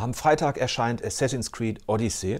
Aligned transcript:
Am 0.00 0.14
Freitag 0.14 0.58
erscheint 0.58 1.04
Assassin's 1.04 1.50
Creed 1.50 1.80
Odyssey 1.88 2.38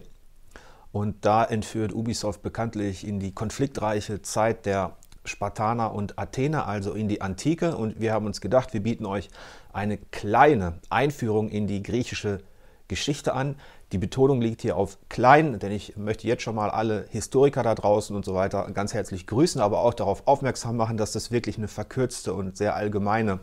und 0.92 1.24
da 1.24 1.42
entführt 1.42 1.92
Ubisoft 1.92 2.40
bekanntlich 2.40 3.04
in 3.04 3.18
die 3.18 3.34
konfliktreiche 3.34 4.22
Zeit 4.22 4.64
der 4.64 4.94
Spartaner 5.24 5.92
und 5.92 6.20
Athener, 6.20 6.68
also 6.68 6.92
in 6.92 7.08
die 7.08 7.20
Antike. 7.20 7.76
Und 7.76 8.00
wir 8.00 8.12
haben 8.12 8.26
uns 8.26 8.40
gedacht, 8.40 8.74
wir 8.74 8.82
bieten 8.84 9.06
euch 9.06 9.28
eine 9.72 9.96
kleine 9.98 10.78
Einführung 10.88 11.48
in 11.48 11.66
die 11.66 11.82
griechische 11.82 12.38
Geschichte 12.86 13.34
an. 13.34 13.56
Die 13.90 13.98
Betonung 13.98 14.40
liegt 14.40 14.62
hier 14.62 14.76
auf 14.76 14.96
klein, 15.08 15.58
denn 15.58 15.72
ich 15.72 15.96
möchte 15.96 16.28
jetzt 16.28 16.44
schon 16.44 16.54
mal 16.54 16.70
alle 16.70 17.06
Historiker 17.10 17.64
da 17.64 17.74
draußen 17.74 18.14
und 18.14 18.24
so 18.24 18.36
weiter 18.36 18.70
ganz 18.70 18.94
herzlich 18.94 19.26
grüßen, 19.26 19.60
aber 19.60 19.80
auch 19.80 19.94
darauf 19.94 20.28
aufmerksam 20.28 20.76
machen, 20.76 20.96
dass 20.96 21.10
das 21.10 21.32
wirklich 21.32 21.58
eine 21.58 21.66
verkürzte 21.66 22.34
und 22.34 22.56
sehr 22.56 22.76
allgemeine 22.76 23.40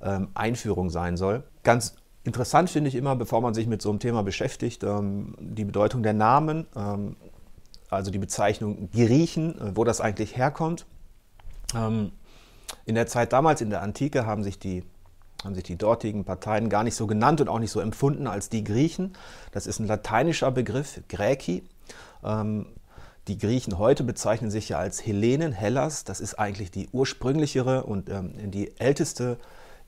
ähm, 0.00 0.30
Einführung 0.32 0.88
sein 0.88 1.18
soll. 1.18 1.44
Ganz 1.64 1.96
Interessant 2.24 2.70
finde 2.70 2.88
ich 2.88 2.94
immer, 2.94 3.16
bevor 3.16 3.40
man 3.40 3.52
sich 3.52 3.66
mit 3.66 3.82
so 3.82 3.90
einem 3.90 3.98
Thema 3.98 4.22
beschäftigt, 4.22 4.84
ähm, 4.84 5.34
die 5.40 5.64
Bedeutung 5.64 6.04
der 6.04 6.12
Namen, 6.12 6.66
ähm, 6.76 7.16
also 7.90 8.10
die 8.12 8.18
Bezeichnung 8.18 8.90
Griechen, 8.92 9.60
äh, 9.60 9.76
wo 9.76 9.82
das 9.82 10.00
eigentlich 10.00 10.36
herkommt. 10.36 10.86
Ähm, 11.74 12.12
in 12.86 12.94
der 12.94 13.08
Zeit 13.08 13.32
damals, 13.32 13.60
in 13.60 13.70
der 13.70 13.82
Antike, 13.82 14.24
haben 14.24 14.44
sich 14.44 14.58
die 14.58 14.84
haben 15.44 15.56
sich 15.56 15.64
die 15.64 15.76
dortigen 15.76 16.24
Parteien 16.24 16.68
gar 16.68 16.84
nicht 16.84 16.94
so 16.94 17.08
genannt 17.08 17.40
und 17.40 17.48
auch 17.48 17.58
nicht 17.58 17.72
so 17.72 17.80
empfunden 17.80 18.28
als 18.28 18.48
die 18.48 18.62
Griechen. 18.62 19.14
Das 19.50 19.66
ist 19.66 19.80
ein 19.80 19.88
lateinischer 19.88 20.52
Begriff, 20.52 21.00
Gräki. 21.08 21.64
die 23.26 23.38
Griechen 23.38 23.76
heute 23.76 24.04
bezeichnen 24.04 24.52
sich 24.52 24.68
ja 24.68 24.78
als 24.78 25.04
Hellenen, 25.04 25.50
Hellas. 25.50 26.04
Das 26.04 26.20
ist 26.20 26.38
eigentlich 26.38 26.70
die 26.70 26.88
ursprünglichere 26.92 27.82
und 27.82 28.08
die 28.52 28.78
älteste 28.78 29.36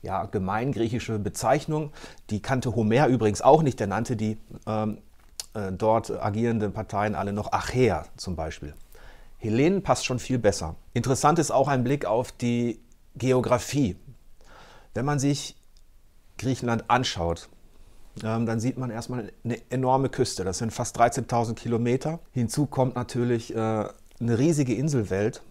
ja, 0.05 0.25
gemeingriechische 0.25 1.19
Bezeichnung. 1.19 1.91
Die 2.29 2.41
kannte 2.41 2.75
Homer 2.75 3.07
übrigens 3.07 3.41
auch 3.41 3.61
nicht, 3.63 3.79
der 3.79 3.87
nannte 3.87 4.15
die 4.15 4.37
ähm, 4.65 4.99
äh, 5.53 5.71
dort 5.71 6.11
agierenden 6.11 6.71
Parteien 6.71 7.15
alle 7.15 7.33
noch 7.33 7.51
Achäer 7.51 8.05
zum 8.15 8.35
Beispiel. 8.35 8.73
Hellenen 9.37 9.83
passt 9.83 10.05
schon 10.05 10.19
viel 10.19 10.39
besser. 10.39 10.75
Interessant 10.93 11.39
ist 11.39 11.51
auch 11.51 11.67
ein 11.67 11.83
Blick 11.83 12.05
auf 12.05 12.31
die 12.31 12.79
Geografie. 13.15 13.97
Wenn 14.93 15.05
man 15.05 15.19
sich 15.19 15.55
Griechenland 16.37 16.85
anschaut, 16.89 17.49
ähm, 18.23 18.45
dann 18.45 18.59
sieht 18.59 18.77
man 18.77 18.91
erstmal 18.91 19.31
eine 19.43 19.59
enorme 19.69 20.09
Küste. 20.09 20.43
Das 20.43 20.59
sind 20.59 20.71
fast 20.71 20.99
13.000 20.99 21.55
Kilometer. 21.55 22.19
Hinzu 22.31 22.65
kommt 22.65 22.95
natürlich 22.95 23.53
äh, 23.53 23.57
eine 23.57 24.39
riesige 24.39 24.73
Inselwelt 24.73 25.41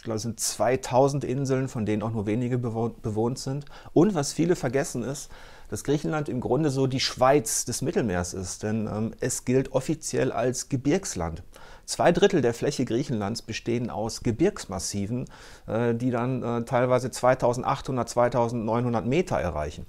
ich 0.00 0.04
glaube, 0.04 0.16
es 0.16 0.22
sind 0.22 0.40
2000 0.40 1.24
Inseln, 1.24 1.68
von 1.68 1.84
denen 1.84 2.02
auch 2.02 2.10
nur 2.10 2.24
wenige 2.24 2.56
bewohnt 2.56 3.38
sind. 3.38 3.66
Und 3.92 4.14
was 4.14 4.32
viele 4.32 4.56
vergessen 4.56 5.02
ist, 5.02 5.30
dass 5.68 5.84
Griechenland 5.84 6.30
im 6.30 6.40
Grunde 6.40 6.70
so 6.70 6.86
die 6.86 7.00
Schweiz 7.00 7.66
des 7.66 7.82
Mittelmeers 7.82 8.32
ist, 8.32 8.62
denn 8.62 8.86
ähm, 8.86 9.12
es 9.20 9.44
gilt 9.44 9.72
offiziell 9.72 10.32
als 10.32 10.70
Gebirgsland. 10.70 11.42
Zwei 11.84 12.12
Drittel 12.12 12.40
der 12.40 12.54
Fläche 12.54 12.86
Griechenlands 12.86 13.42
bestehen 13.42 13.90
aus 13.90 14.22
Gebirgsmassiven, 14.22 15.26
äh, 15.66 15.94
die 15.94 16.10
dann 16.10 16.42
äh, 16.42 16.64
teilweise 16.64 17.10
2800, 17.10 18.08
2900 18.08 19.04
Meter 19.04 19.36
erreichen. 19.36 19.84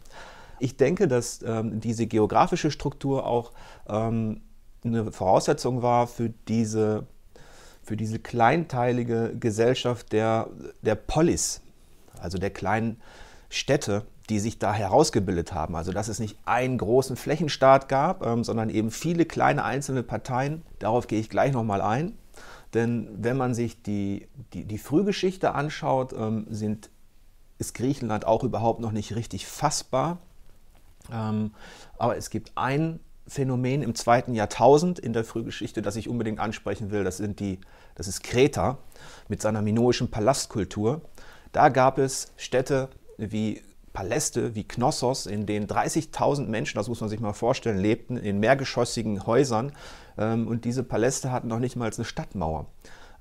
Ich 0.59 0.75
denke, 0.75 1.07
dass 1.07 1.41
ähm, 1.41 1.79
diese 1.79 2.05
geografische 2.05 2.69
Struktur 2.69 3.25
auch 3.25 3.53
ähm, 3.87 4.41
eine 4.83 5.09
Voraussetzung 5.13 5.81
war 5.81 6.07
für 6.07 6.33
diese 6.49 7.07
für 7.83 7.97
diese 7.97 8.19
kleinteilige 8.19 9.35
Gesellschaft 9.39 10.11
der, 10.11 10.49
der 10.81 10.95
Polis, 10.95 11.61
also 12.19 12.37
der 12.37 12.51
kleinen 12.51 13.01
Städte, 13.49 14.05
die 14.29 14.39
sich 14.39 14.59
da 14.59 14.73
herausgebildet 14.73 15.53
haben. 15.53 15.75
Also 15.75 15.91
dass 15.91 16.07
es 16.07 16.19
nicht 16.19 16.37
einen 16.45 16.77
großen 16.77 17.15
Flächenstaat 17.15 17.89
gab, 17.89 18.25
ähm, 18.25 18.43
sondern 18.43 18.69
eben 18.69 18.91
viele 18.91 19.25
kleine 19.25 19.63
einzelne 19.63 20.03
Parteien. 20.03 20.61
Darauf 20.79 21.07
gehe 21.07 21.19
ich 21.19 21.29
gleich 21.29 21.51
nochmal 21.51 21.81
ein. 21.81 22.17
Denn 22.73 23.09
wenn 23.17 23.35
man 23.35 23.53
sich 23.53 23.81
die, 23.81 24.27
die, 24.53 24.63
die 24.63 24.77
Frühgeschichte 24.77 25.53
anschaut, 25.53 26.13
ähm, 26.13 26.47
sind, 26.49 26.89
ist 27.57 27.73
Griechenland 27.73 28.25
auch 28.25 28.43
überhaupt 28.43 28.79
noch 28.79 28.93
nicht 28.93 29.15
richtig 29.15 29.45
fassbar. 29.47 30.19
Ähm, 31.11 31.51
aber 31.97 32.15
es 32.15 32.29
gibt 32.29 32.53
einen 32.55 33.01
Phänomen 33.27 33.81
im 33.81 33.95
zweiten 33.95 34.33
Jahrtausend 34.33 34.99
in 34.99 35.13
der 35.13 35.23
Frühgeschichte, 35.23 35.81
das 35.81 35.95
ich 35.95 36.09
unbedingt 36.09 36.39
ansprechen 36.39 36.91
will. 36.91 37.03
Das, 37.03 37.17
sind 37.17 37.39
die, 37.39 37.59
das 37.95 38.07
ist 38.07 38.23
Kreta 38.23 38.77
mit 39.27 39.41
seiner 39.41 39.61
minoischen 39.61 40.11
Palastkultur. 40.11 41.01
Da 41.51 41.69
gab 41.69 41.97
es 41.97 42.31
Städte 42.37 42.89
wie 43.17 43.61
Paläste, 43.93 44.55
wie 44.55 44.63
Knossos, 44.63 45.25
in 45.25 45.45
denen 45.45 45.67
30.000 45.67 46.47
Menschen, 46.47 46.77
das 46.77 46.87
muss 46.87 47.01
man 47.01 47.09
sich 47.09 47.19
mal 47.19 47.33
vorstellen, 47.33 47.77
lebten 47.77 48.17
in 48.17 48.39
mehrgeschossigen 48.39 49.25
Häusern. 49.25 49.73
Ähm, 50.17 50.47
und 50.47 50.65
diese 50.65 50.83
Paläste 50.83 51.31
hatten 51.31 51.47
noch 51.47 51.59
nicht 51.59 51.75
mal 51.75 51.91
eine 51.93 52.05
Stadtmauer. 52.05 52.67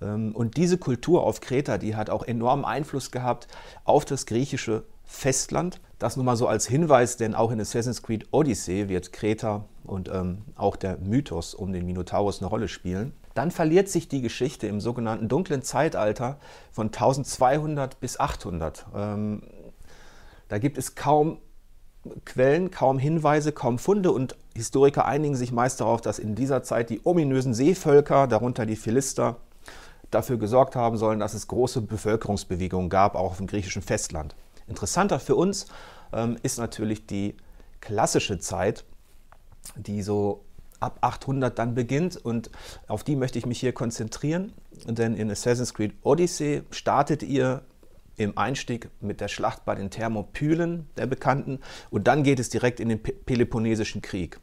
Ähm, 0.00 0.34
und 0.34 0.56
diese 0.56 0.78
Kultur 0.78 1.24
auf 1.24 1.40
Kreta, 1.40 1.78
die 1.78 1.96
hat 1.96 2.10
auch 2.10 2.22
enormen 2.22 2.64
Einfluss 2.64 3.10
gehabt 3.10 3.48
auf 3.84 4.04
das 4.04 4.26
griechische 4.26 4.84
Festland. 5.04 5.80
Das 6.00 6.16
nur 6.16 6.24
mal 6.24 6.34
so 6.34 6.48
als 6.48 6.66
Hinweis, 6.66 7.18
denn 7.18 7.34
auch 7.34 7.50
in 7.50 7.60
Assassin's 7.60 8.02
Creed 8.02 8.26
Odyssey 8.30 8.88
wird 8.88 9.12
Kreta 9.12 9.66
und 9.84 10.08
ähm, 10.08 10.38
auch 10.56 10.76
der 10.76 10.96
Mythos 10.96 11.52
um 11.54 11.74
den 11.74 11.84
Minotaurus 11.84 12.40
eine 12.40 12.48
Rolle 12.48 12.68
spielen. 12.68 13.12
Dann 13.34 13.50
verliert 13.50 13.90
sich 13.90 14.08
die 14.08 14.22
Geschichte 14.22 14.66
im 14.66 14.80
sogenannten 14.80 15.28
dunklen 15.28 15.60
Zeitalter 15.60 16.38
von 16.72 16.86
1200 16.86 18.00
bis 18.00 18.18
800. 18.18 18.86
Ähm, 18.96 19.42
da 20.48 20.56
gibt 20.56 20.78
es 20.78 20.94
kaum 20.94 21.36
Quellen, 22.24 22.70
kaum 22.70 22.98
Hinweise, 22.98 23.52
kaum 23.52 23.78
Funde 23.78 24.10
und 24.10 24.36
Historiker 24.56 25.04
einigen 25.04 25.36
sich 25.36 25.52
meist 25.52 25.82
darauf, 25.82 26.00
dass 26.00 26.18
in 26.18 26.34
dieser 26.34 26.62
Zeit 26.62 26.88
die 26.88 27.02
ominösen 27.04 27.52
Seevölker, 27.52 28.26
darunter 28.26 28.64
die 28.64 28.76
Philister, 28.76 29.36
dafür 30.10 30.38
gesorgt 30.38 30.76
haben 30.76 30.96
sollen, 30.96 31.20
dass 31.20 31.34
es 31.34 31.46
große 31.46 31.82
Bevölkerungsbewegungen 31.82 32.88
gab, 32.88 33.16
auch 33.16 33.32
auf 33.32 33.36
dem 33.36 33.46
griechischen 33.46 33.82
Festland. 33.82 34.34
Interessanter 34.70 35.20
für 35.20 35.34
uns 35.34 35.66
ähm, 36.12 36.38
ist 36.42 36.58
natürlich 36.58 37.06
die 37.06 37.36
klassische 37.80 38.38
Zeit, 38.38 38.84
die 39.76 40.02
so 40.02 40.44
ab 40.78 40.98
800 41.02 41.58
dann 41.58 41.74
beginnt 41.74 42.16
und 42.16 42.50
auf 42.88 43.04
die 43.04 43.16
möchte 43.16 43.38
ich 43.38 43.44
mich 43.44 43.60
hier 43.60 43.72
konzentrieren, 43.72 44.54
denn 44.86 45.14
in 45.14 45.30
Assassin's 45.30 45.74
Creed 45.74 45.92
Odyssey 46.02 46.62
startet 46.70 47.22
ihr 47.22 47.62
im 48.16 48.36
Einstieg 48.38 48.88
mit 49.00 49.20
der 49.20 49.28
Schlacht 49.28 49.64
bei 49.64 49.74
den 49.74 49.90
Thermopylen, 49.90 50.88
der 50.96 51.06
Bekannten, 51.06 51.60
und 51.90 52.06
dann 52.06 52.22
geht 52.22 52.38
es 52.38 52.48
direkt 52.48 52.80
in 52.80 52.88
den 52.88 53.02
Peloponnesischen 53.02 54.02
Krieg. 54.02 54.40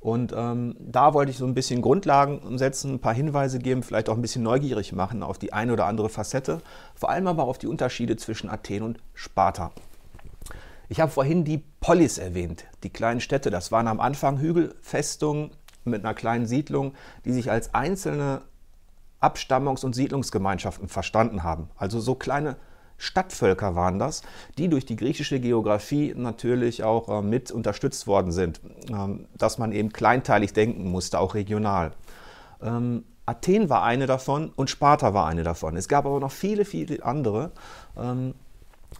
Und 0.00 0.32
ähm, 0.36 0.76
da 0.78 1.12
wollte 1.12 1.30
ich 1.30 1.38
so 1.38 1.46
ein 1.46 1.54
bisschen 1.54 1.82
Grundlagen 1.82 2.56
setzen, 2.56 2.94
ein 2.94 3.00
paar 3.00 3.14
Hinweise 3.14 3.58
geben, 3.58 3.82
vielleicht 3.82 4.08
auch 4.08 4.14
ein 4.14 4.22
bisschen 4.22 4.44
neugierig 4.44 4.92
machen 4.92 5.22
auf 5.22 5.38
die 5.38 5.52
eine 5.52 5.72
oder 5.72 5.86
andere 5.86 6.08
Facette, 6.08 6.58
vor 6.94 7.10
allem 7.10 7.26
aber 7.26 7.44
auf 7.44 7.58
die 7.58 7.66
Unterschiede 7.66 8.16
zwischen 8.16 8.48
Athen 8.48 8.82
und 8.82 8.98
Sparta. 9.14 9.72
Ich 10.88 11.00
habe 11.00 11.10
vorhin 11.10 11.44
die 11.44 11.62
Polis 11.80 12.16
erwähnt, 12.18 12.64
die 12.82 12.90
kleinen 12.90 13.20
Städte. 13.20 13.50
Das 13.50 13.72
waren 13.72 13.88
am 13.88 14.00
Anfang 14.00 14.38
Hügelfestungen 14.38 15.50
mit 15.84 16.04
einer 16.04 16.14
kleinen 16.14 16.46
Siedlung, 16.46 16.94
die 17.24 17.32
sich 17.32 17.50
als 17.50 17.74
einzelne 17.74 18.42
Abstammungs- 19.20 19.84
und 19.84 19.94
Siedlungsgemeinschaften 19.94 20.88
verstanden 20.88 21.42
haben. 21.42 21.70
Also 21.76 21.98
so 22.00 22.14
kleine 22.14 22.56
Stadtvölker 22.98 23.76
waren 23.76 23.98
das, 23.98 24.22
die 24.58 24.68
durch 24.68 24.84
die 24.84 24.96
griechische 24.96 25.40
Geografie 25.40 26.12
natürlich 26.16 26.82
auch 26.82 27.08
äh, 27.08 27.22
mit 27.22 27.50
unterstützt 27.50 28.06
worden 28.06 28.32
sind, 28.32 28.60
ähm, 28.90 29.26
dass 29.36 29.56
man 29.56 29.72
eben 29.72 29.92
kleinteilig 29.92 30.52
denken 30.52 30.90
musste, 30.90 31.20
auch 31.20 31.34
regional. 31.34 31.92
Ähm, 32.60 33.04
Athen 33.24 33.70
war 33.70 33.84
eine 33.84 34.06
davon 34.06 34.50
und 34.56 34.68
Sparta 34.68 35.14
war 35.14 35.26
eine 35.26 35.44
davon. 35.44 35.76
Es 35.76 35.88
gab 35.88 36.06
aber 36.06 36.18
noch 36.18 36.32
viele, 36.32 36.64
viele 36.64 37.04
andere. 37.04 37.52
Ähm, 37.96 38.34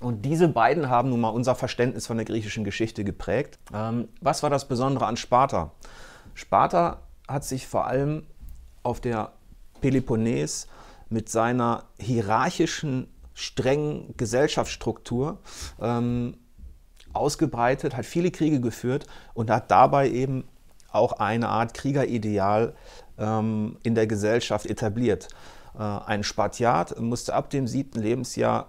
und 0.01 0.25
diese 0.25 0.49
beiden 0.49 0.89
haben 0.89 1.09
nun 1.09 1.21
mal 1.21 1.31
unser 1.31 1.55
Verständnis 1.55 2.07
von 2.07 2.19
der 2.19 2.27
griechischen 2.27 2.63
Geschichte 2.63 3.05
geprägt. 3.05 3.59
Was 4.21 4.43
war 4.43 4.51
das 4.51 4.69
Besondere 4.69 5.07
an 5.07 5.17
Sparta? 5.17 5.73
Sparta 6.35 6.99
hat 7.27 7.45
sich 7.45 7.67
vor 7.67 7.87
allem 7.87 8.27
auf 8.83 9.01
der 9.01 9.33
Peloponnes 9.81 10.69
mit 11.09 11.31
seiner 11.31 11.85
hierarchischen 11.99 13.09
strengen 13.39 14.15
Gesellschaftsstruktur 14.17 15.39
ähm, 15.81 16.37
ausgebreitet, 17.13 17.97
hat 17.97 18.05
viele 18.05 18.33
Kriege 18.33 18.61
geführt 18.61 19.07
und 19.33 19.49
hat 19.49 19.71
dabei 19.71 20.11
eben 20.11 20.45
auch 20.91 21.13
eine 21.13 21.49
Art 21.49 21.73
Kriegerideal 21.73 22.75
ähm, 23.17 23.77
in 23.85 23.95
der 23.95 24.09
Gesellschaft 24.09 24.67
etabliert. 24.67 25.29
Äh, 25.79 25.83
ein 25.83 26.25
Spartiat 26.25 26.99
musste 26.99 27.33
ab 27.33 27.51
dem 27.51 27.69
siebten 27.69 28.01
Lebensjahr 28.01 28.67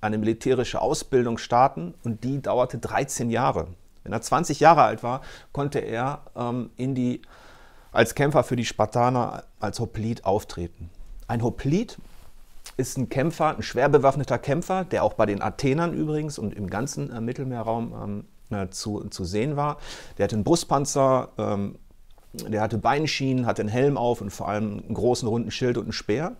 eine 0.00 0.18
militärische 0.18 0.80
Ausbildung 0.80 1.36
starten 1.36 1.94
und 2.04 2.22
die 2.22 2.40
dauerte 2.40 2.78
13 2.78 3.28
Jahre. 3.28 3.68
Wenn 4.04 4.12
er 4.12 4.22
20 4.22 4.60
Jahre 4.60 4.82
alt 4.82 5.02
war, 5.02 5.22
konnte 5.50 5.80
er 5.80 6.22
ähm, 6.36 6.70
in 6.76 6.94
die, 6.94 7.22
als 7.90 8.14
Kämpfer 8.14 8.44
für 8.44 8.56
die 8.56 8.64
Spartaner 8.64 9.42
als 9.58 9.80
Hoplite 9.80 10.24
auftreten. 10.24 10.90
Ein 11.26 11.42
Hoplite 11.42 11.96
ist 12.76 12.98
ein 12.98 13.08
Kämpfer, 13.08 13.56
ein 13.56 13.62
schwer 13.62 13.88
bewaffneter 13.88 14.38
Kämpfer, 14.38 14.84
der 14.84 15.04
auch 15.04 15.14
bei 15.14 15.26
den 15.26 15.42
Athenern 15.42 15.92
übrigens 15.92 16.38
und 16.38 16.54
im 16.54 16.68
ganzen 16.68 17.10
äh, 17.10 17.20
Mittelmeerraum 17.20 18.24
ähm, 18.50 18.56
äh, 18.56 18.68
zu, 18.70 19.08
zu 19.08 19.24
sehen 19.24 19.56
war. 19.56 19.78
Der 20.18 20.24
hatte 20.24 20.36
einen 20.36 20.44
Brustpanzer, 20.44 21.30
ähm, 21.38 21.78
der 22.32 22.62
hatte 22.62 22.78
Beinschienen, 22.78 23.46
hatte 23.46 23.62
einen 23.62 23.68
Helm 23.68 23.96
auf 23.96 24.20
und 24.20 24.30
vor 24.30 24.48
allem 24.48 24.78
einen 24.84 24.94
großen 24.94 25.28
runden 25.28 25.50
Schild 25.50 25.76
und 25.76 25.84
einen 25.84 25.92
Speer. 25.92 26.36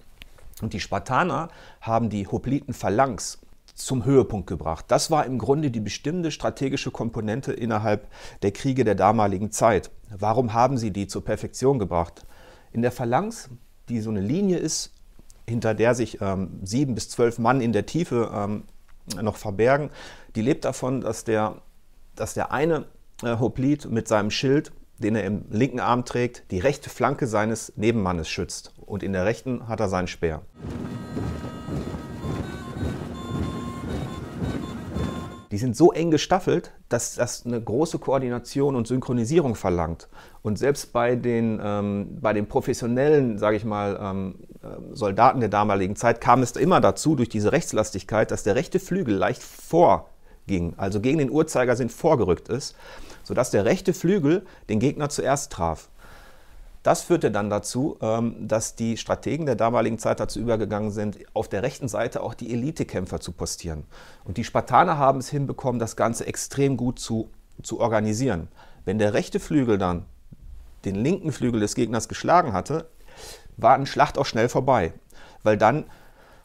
Und 0.62 0.72
die 0.72 0.80
Spartaner 0.80 1.48
haben 1.80 2.08
die 2.08 2.26
Hopliten 2.26 2.72
Phalanx 2.72 3.38
zum 3.74 4.04
Höhepunkt 4.04 4.46
gebracht. 4.46 4.84
Das 4.88 5.10
war 5.10 5.26
im 5.26 5.38
Grunde 5.38 5.70
die 5.70 5.80
bestimmte 5.80 6.30
strategische 6.30 6.90
Komponente 6.90 7.52
innerhalb 7.52 8.08
der 8.42 8.52
Kriege 8.52 8.84
der 8.84 8.94
damaligen 8.94 9.50
Zeit. 9.50 9.90
Warum 10.10 10.52
haben 10.52 10.76
sie 10.76 10.90
die 10.90 11.06
zur 11.06 11.24
Perfektion 11.24 11.78
gebracht? 11.78 12.24
In 12.72 12.82
der 12.82 12.92
Phalanx, 12.92 13.50
die 13.88 14.00
so 14.00 14.10
eine 14.10 14.20
Linie 14.20 14.58
ist, 14.58 14.92
hinter 15.48 15.74
der 15.74 15.94
sich 15.94 16.20
ähm, 16.20 16.60
sieben 16.62 16.94
bis 16.94 17.08
zwölf 17.08 17.38
Mann 17.38 17.60
in 17.60 17.72
der 17.72 17.86
Tiefe 17.86 18.30
ähm, 18.34 18.64
noch 19.20 19.36
verbergen, 19.36 19.90
die 20.36 20.42
lebt 20.42 20.64
davon, 20.64 21.00
dass 21.00 21.24
der, 21.24 21.56
dass 22.14 22.34
der 22.34 22.52
eine 22.52 22.86
äh, 23.22 23.38
Hoplit 23.38 23.90
mit 23.90 24.08
seinem 24.08 24.30
Schild, 24.30 24.72
den 24.98 25.16
er 25.16 25.24
im 25.24 25.44
linken 25.50 25.80
Arm 25.80 26.04
trägt, 26.04 26.44
die 26.50 26.60
rechte 26.60 26.90
Flanke 26.90 27.26
seines 27.26 27.72
Nebenmannes 27.76 28.28
schützt. 28.28 28.72
Und 28.86 29.02
in 29.02 29.12
der 29.12 29.24
rechten 29.24 29.68
hat 29.68 29.80
er 29.80 29.88
seinen 29.88 30.06
Speer. 30.06 30.42
die 35.52 35.58
sind 35.58 35.76
so 35.76 35.92
eng 35.92 36.10
gestaffelt, 36.10 36.72
dass 36.88 37.14
das 37.14 37.44
eine 37.44 37.60
große 37.60 37.98
Koordination 37.98 38.74
und 38.74 38.86
Synchronisierung 38.86 39.54
verlangt. 39.54 40.08
Und 40.40 40.58
selbst 40.58 40.94
bei 40.94 41.14
den, 41.14 41.60
ähm, 41.62 42.16
bei 42.22 42.32
den 42.32 42.48
professionellen, 42.48 43.36
sage 43.38 43.58
ich 43.58 43.64
mal, 43.66 43.98
ähm, 44.00 44.34
äh, 44.40 44.51
Soldaten 44.92 45.40
der 45.40 45.48
damaligen 45.48 45.96
Zeit 45.96 46.20
kam 46.20 46.42
es 46.42 46.52
immer 46.52 46.80
dazu, 46.80 47.16
durch 47.16 47.28
diese 47.28 47.52
Rechtslastigkeit, 47.52 48.30
dass 48.30 48.42
der 48.42 48.54
rechte 48.54 48.78
Flügel 48.78 49.16
leicht 49.16 49.42
vorging, 49.42 50.74
also 50.76 51.00
gegen 51.00 51.18
den 51.18 51.30
Uhrzeigersinn 51.30 51.88
vorgerückt 51.88 52.48
ist, 52.48 52.76
sodass 53.24 53.50
der 53.50 53.64
rechte 53.64 53.92
Flügel 53.92 54.44
den 54.68 54.78
Gegner 54.78 55.08
zuerst 55.08 55.52
traf. 55.52 55.88
Das 56.82 57.02
führte 57.02 57.30
dann 57.30 57.48
dazu, 57.48 57.96
ähm, 58.00 58.34
dass 58.40 58.74
die 58.74 58.96
Strategen 58.96 59.46
der 59.46 59.54
damaligen 59.54 59.98
Zeit 59.98 60.18
dazu 60.18 60.40
übergegangen 60.40 60.90
sind, 60.90 61.18
auf 61.32 61.48
der 61.48 61.62
rechten 61.62 61.86
Seite 61.86 62.22
auch 62.22 62.34
die 62.34 62.52
Elitekämpfer 62.52 63.20
zu 63.20 63.32
postieren. 63.32 63.84
Und 64.24 64.36
die 64.36 64.44
Spartaner 64.44 64.98
haben 64.98 65.20
es 65.20 65.28
hinbekommen, 65.28 65.78
das 65.78 65.94
Ganze 65.94 66.26
extrem 66.26 66.76
gut 66.76 66.98
zu, 66.98 67.30
zu 67.62 67.78
organisieren. 67.78 68.48
Wenn 68.84 68.98
der 68.98 69.14
rechte 69.14 69.38
Flügel 69.38 69.78
dann 69.78 70.06
den 70.84 70.96
linken 70.96 71.30
Flügel 71.30 71.60
des 71.60 71.76
Gegners 71.76 72.08
geschlagen 72.08 72.52
hatte, 72.52 72.88
war 73.56 73.74
eine 73.74 73.86
Schlacht 73.86 74.18
auch 74.18 74.26
schnell 74.26 74.48
vorbei. 74.48 74.92
Weil 75.42 75.56
dann 75.56 75.84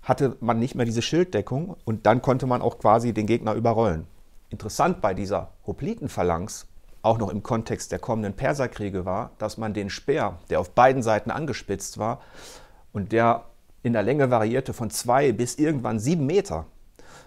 hatte 0.03 0.37
man 0.39 0.59
nicht 0.59 0.75
mehr 0.75 0.85
diese 0.85 1.01
Schilddeckung 1.01 1.75
und 1.83 2.05
dann 2.05 2.21
konnte 2.21 2.47
man 2.47 2.61
auch 2.61 2.79
quasi 2.79 3.13
den 3.13 3.27
Gegner 3.27 3.53
überrollen. 3.53 4.07
Interessant 4.49 5.01
bei 5.01 5.13
dieser 5.13 5.51
Hoplitenphalanx 5.65 6.67
auch 7.01 7.17
noch 7.17 7.29
im 7.29 7.43
Kontext 7.43 7.91
der 7.91 7.99
kommenden 7.99 8.33
Perserkriege 8.33 9.05
war, 9.05 9.31
dass 9.37 9.57
man 9.57 9.73
den 9.73 9.89
Speer, 9.89 10.39
der 10.49 10.59
auf 10.59 10.71
beiden 10.71 11.03
Seiten 11.03 11.31
angespitzt 11.31 11.97
war 11.97 12.21
und 12.93 13.11
der 13.11 13.45
in 13.83 13.93
der 13.93 14.03
Länge 14.03 14.29
variierte 14.31 14.73
von 14.73 14.89
zwei 14.89 15.31
bis 15.31 15.55
irgendwann 15.55 15.99
sieben 15.99 16.25
Meter, 16.25 16.65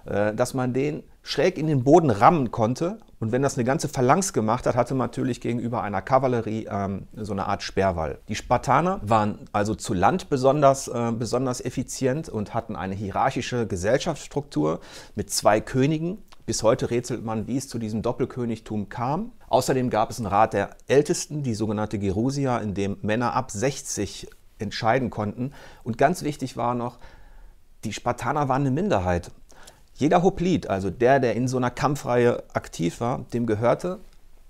äh, 0.06 0.34
dass 0.34 0.54
man 0.54 0.72
den 0.72 1.02
schräg 1.22 1.58
in 1.58 1.66
den 1.66 1.84
Boden 1.84 2.10
rammen 2.10 2.50
konnte. 2.50 2.98
Und 3.20 3.32
wenn 3.32 3.42
das 3.42 3.56
eine 3.56 3.64
ganze 3.64 3.88
Phalanx 3.88 4.32
gemacht 4.32 4.66
hat, 4.66 4.74
hatte 4.76 4.94
man 4.94 5.08
natürlich 5.08 5.42
gegenüber 5.42 5.82
einer 5.82 6.00
Kavallerie 6.00 6.66
ähm, 6.70 7.06
so 7.14 7.32
eine 7.32 7.46
Art 7.46 7.62
Sperrwall. 7.62 8.18
Die 8.28 8.34
Spartaner 8.34 9.00
waren 9.02 9.40
also 9.52 9.74
zu 9.74 9.92
Land 9.92 10.30
besonders, 10.30 10.88
äh, 10.88 11.12
besonders 11.12 11.60
effizient 11.60 12.30
und 12.30 12.54
hatten 12.54 12.76
eine 12.76 12.94
hierarchische 12.94 13.66
Gesellschaftsstruktur 13.66 14.80
mit 15.14 15.30
zwei 15.30 15.60
Königen, 15.60 16.22
bis 16.46 16.62
heute 16.62 16.90
rätselt 16.90 17.22
man, 17.22 17.46
wie 17.46 17.58
es 17.58 17.68
zu 17.68 17.78
diesem 17.78 18.00
Doppelkönigtum 18.00 18.88
kam. 18.88 19.32
Außerdem 19.50 19.90
gab 19.90 20.10
es 20.10 20.18
einen 20.18 20.26
Rat 20.26 20.54
der 20.54 20.70
Ältesten, 20.88 21.42
die 21.42 21.54
sogenannte 21.54 21.98
Gerusia, 21.98 22.58
in 22.58 22.72
dem 22.72 22.96
Männer 23.02 23.34
ab 23.34 23.50
60 23.50 24.28
entscheiden 24.58 25.10
konnten. 25.10 25.52
Und 25.84 25.98
ganz 25.98 26.22
wichtig 26.22 26.56
war 26.56 26.74
noch, 26.74 26.98
die 27.84 27.92
Spartaner 27.92 28.48
waren 28.48 28.62
eine 28.62 28.70
Minderheit. 28.70 29.30
Jeder 30.00 30.22
Hoplit, 30.22 30.66
also 30.66 30.88
der, 30.88 31.20
der 31.20 31.36
in 31.36 31.46
so 31.46 31.58
einer 31.58 31.70
Kampfreihe 31.70 32.42
aktiv 32.54 33.02
war, 33.02 33.26
dem 33.34 33.44
gehörte 33.44 33.98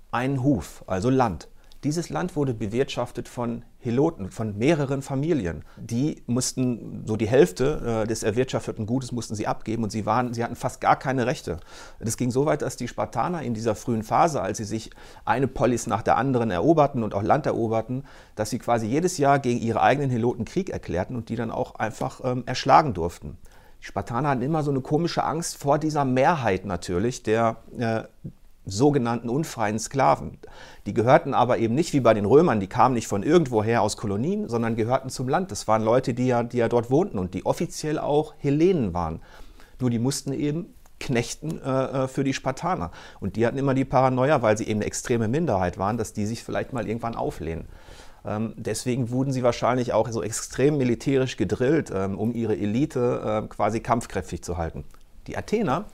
ein 0.09 0.43
Huf, 0.43 0.81
also 0.87 1.09
Land. 1.09 1.49
Dieses 1.83 2.07
Land 2.07 2.37
wurde 2.37 2.53
bewirtschaftet 2.53 3.27
von 3.27 3.65
Heloten, 3.79 4.31
von 4.31 4.57
mehreren 4.57 5.01
Familien. 5.01 5.65
Die 5.75 6.23
mussten 6.25 7.03
so 7.05 7.17
die 7.17 7.27
Hälfte 7.27 8.03
äh, 8.03 8.07
des 8.07 8.23
erwirtschafteten 8.23 8.85
Gutes 8.85 9.11
mussten 9.11 9.35
sie 9.35 9.45
abgeben 9.45 9.83
und 9.83 9.89
sie, 9.89 10.05
waren, 10.05 10.33
sie 10.33 10.41
hatten 10.41 10.55
fast 10.55 10.79
gar 10.79 10.95
keine 10.95 11.25
Rechte. 11.25 11.57
Das 11.99 12.15
ging 12.15 12.31
so 12.31 12.45
weit, 12.45 12.61
dass 12.61 12.77
die 12.77 12.87
Spartaner 12.87 13.41
in 13.41 13.53
dieser 13.53 13.75
frühen 13.75 14.03
Phase, 14.03 14.41
als 14.41 14.57
sie 14.57 14.63
sich 14.63 14.91
eine 15.25 15.49
Polis 15.49 15.85
nach 15.85 16.01
der 16.01 16.15
anderen 16.15 16.49
eroberten 16.49 17.03
und 17.03 17.13
auch 17.13 17.23
Land 17.23 17.45
eroberten, 17.45 18.05
dass 18.37 18.51
sie 18.51 18.59
quasi 18.59 18.87
jedes 18.87 19.17
Jahr 19.17 19.37
gegen 19.39 19.59
ihre 19.59 19.81
eigenen 19.81 20.11
Heloten 20.11 20.45
Krieg 20.45 20.69
erklärten 20.69 21.17
und 21.17 21.27
die 21.27 21.35
dann 21.35 21.51
auch 21.51 21.75
einfach 21.75 22.21
ähm, 22.23 22.43
erschlagen 22.45 22.93
durften. 22.93 23.37
Die 23.81 23.85
Spartaner 23.85 24.29
hatten 24.29 24.41
immer 24.41 24.63
so 24.63 24.71
eine 24.71 24.81
komische 24.81 25.23
Angst 25.23 25.57
vor 25.57 25.79
dieser 25.79 26.05
Mehrheit 26.05 26.65
natürlich 26.65 27.23
der, 27.23 27.57
äh, 27.77 28.03
sogenannten 28.65 29.29
unfreien 29.29 29.79
Sklaven. 29.79 30.37
Die 30.85 30.93
gehörten 30.93 31.33
aber 31.33 31.57
eben 31.57 31.75
nicht 31.75 31.93
wie 31.93 31.99
bei 31.99 32.13
den 32.13 32.25
Römern, 32.25 32.59
die 32.59 32.67
kamen 32.67 32.93
nicht 32.93 33.07
von 33.07 33.23
irgendwoher 33.23 33.81
aus 33.81 33.97
Kolonien, 33.97 34.47
sondern 34.47 34.75
gehörten 34.75 35.09
zum 35.09 35.27
Land. 35.27 35.51
Das 35.51 35.67
waren 35.67 35.83
Leute, 35.83 36.13
die 36.13 36.27
ja, 36.27 36.43
die 36.43 36.57
ja 36.57 36.69
dort 36.69 36.91
wohnten 36.91 37.17
und 37.17 37.33
die 37.33 37.45
offiziell 37.45 37.97
auch 37.97 38.33
Hellenen 38.37 38.93
waren. 38.93 39.19
Nur 39.79 39.89
die 39.89 39.99
mussten 39.99 40.33
eben 40.33 40.73
knechten 40.99 41.59
äh, 41.61 42.03
äh, 42.03 42.07
für 42.07 42.23
die 42.23 42.33
Spartaner. 42.33 42.91
Und 43.19 43.35
die 43.35 43.47
hatten 43.47 43.57
immer 43.57 43.73
die 43.73 43.85
Paranoia, 43.85 44.43
weil 44.43 44.57
sie 44.57 44.67
eben 44.67 44.79
eine 44.79 44.85
extreme 44.85 45.27
Minderheit 45.27 45.79
waren, 45.79 45.97
dass 45.97 46.13
die 46.13 46.27
sich 46.27 46.43
vielleicht 46.43 46.73
mal 46.73 46.87
irgendwann 46.87 47.15
auflehnen. 47.15 47.65
Ähm, 48.25 48.53
deswegen 48.55 49.09
wurden 49.09 49.31
sie 49.31 49.43
wahrscheinlich 49.43 49.93
auch 49.93 50.09
so 50.09 50.21
extrem 50.21 50.77
militärisch 50.77 51.37
gedrillt, 51.37 51.91
ähm, 51.93 52.17
um 52.17 52.33
ihre 52.33 52.57
Elite 52.57 53.43
äh, 53.43 53.47
quasi 53.47 53.79
kampfkräftig 53.79 54.43
zu 54.43 54.57
halten. 54.57 54.83
Die 55.27 55.37
Athener 55.37 55.85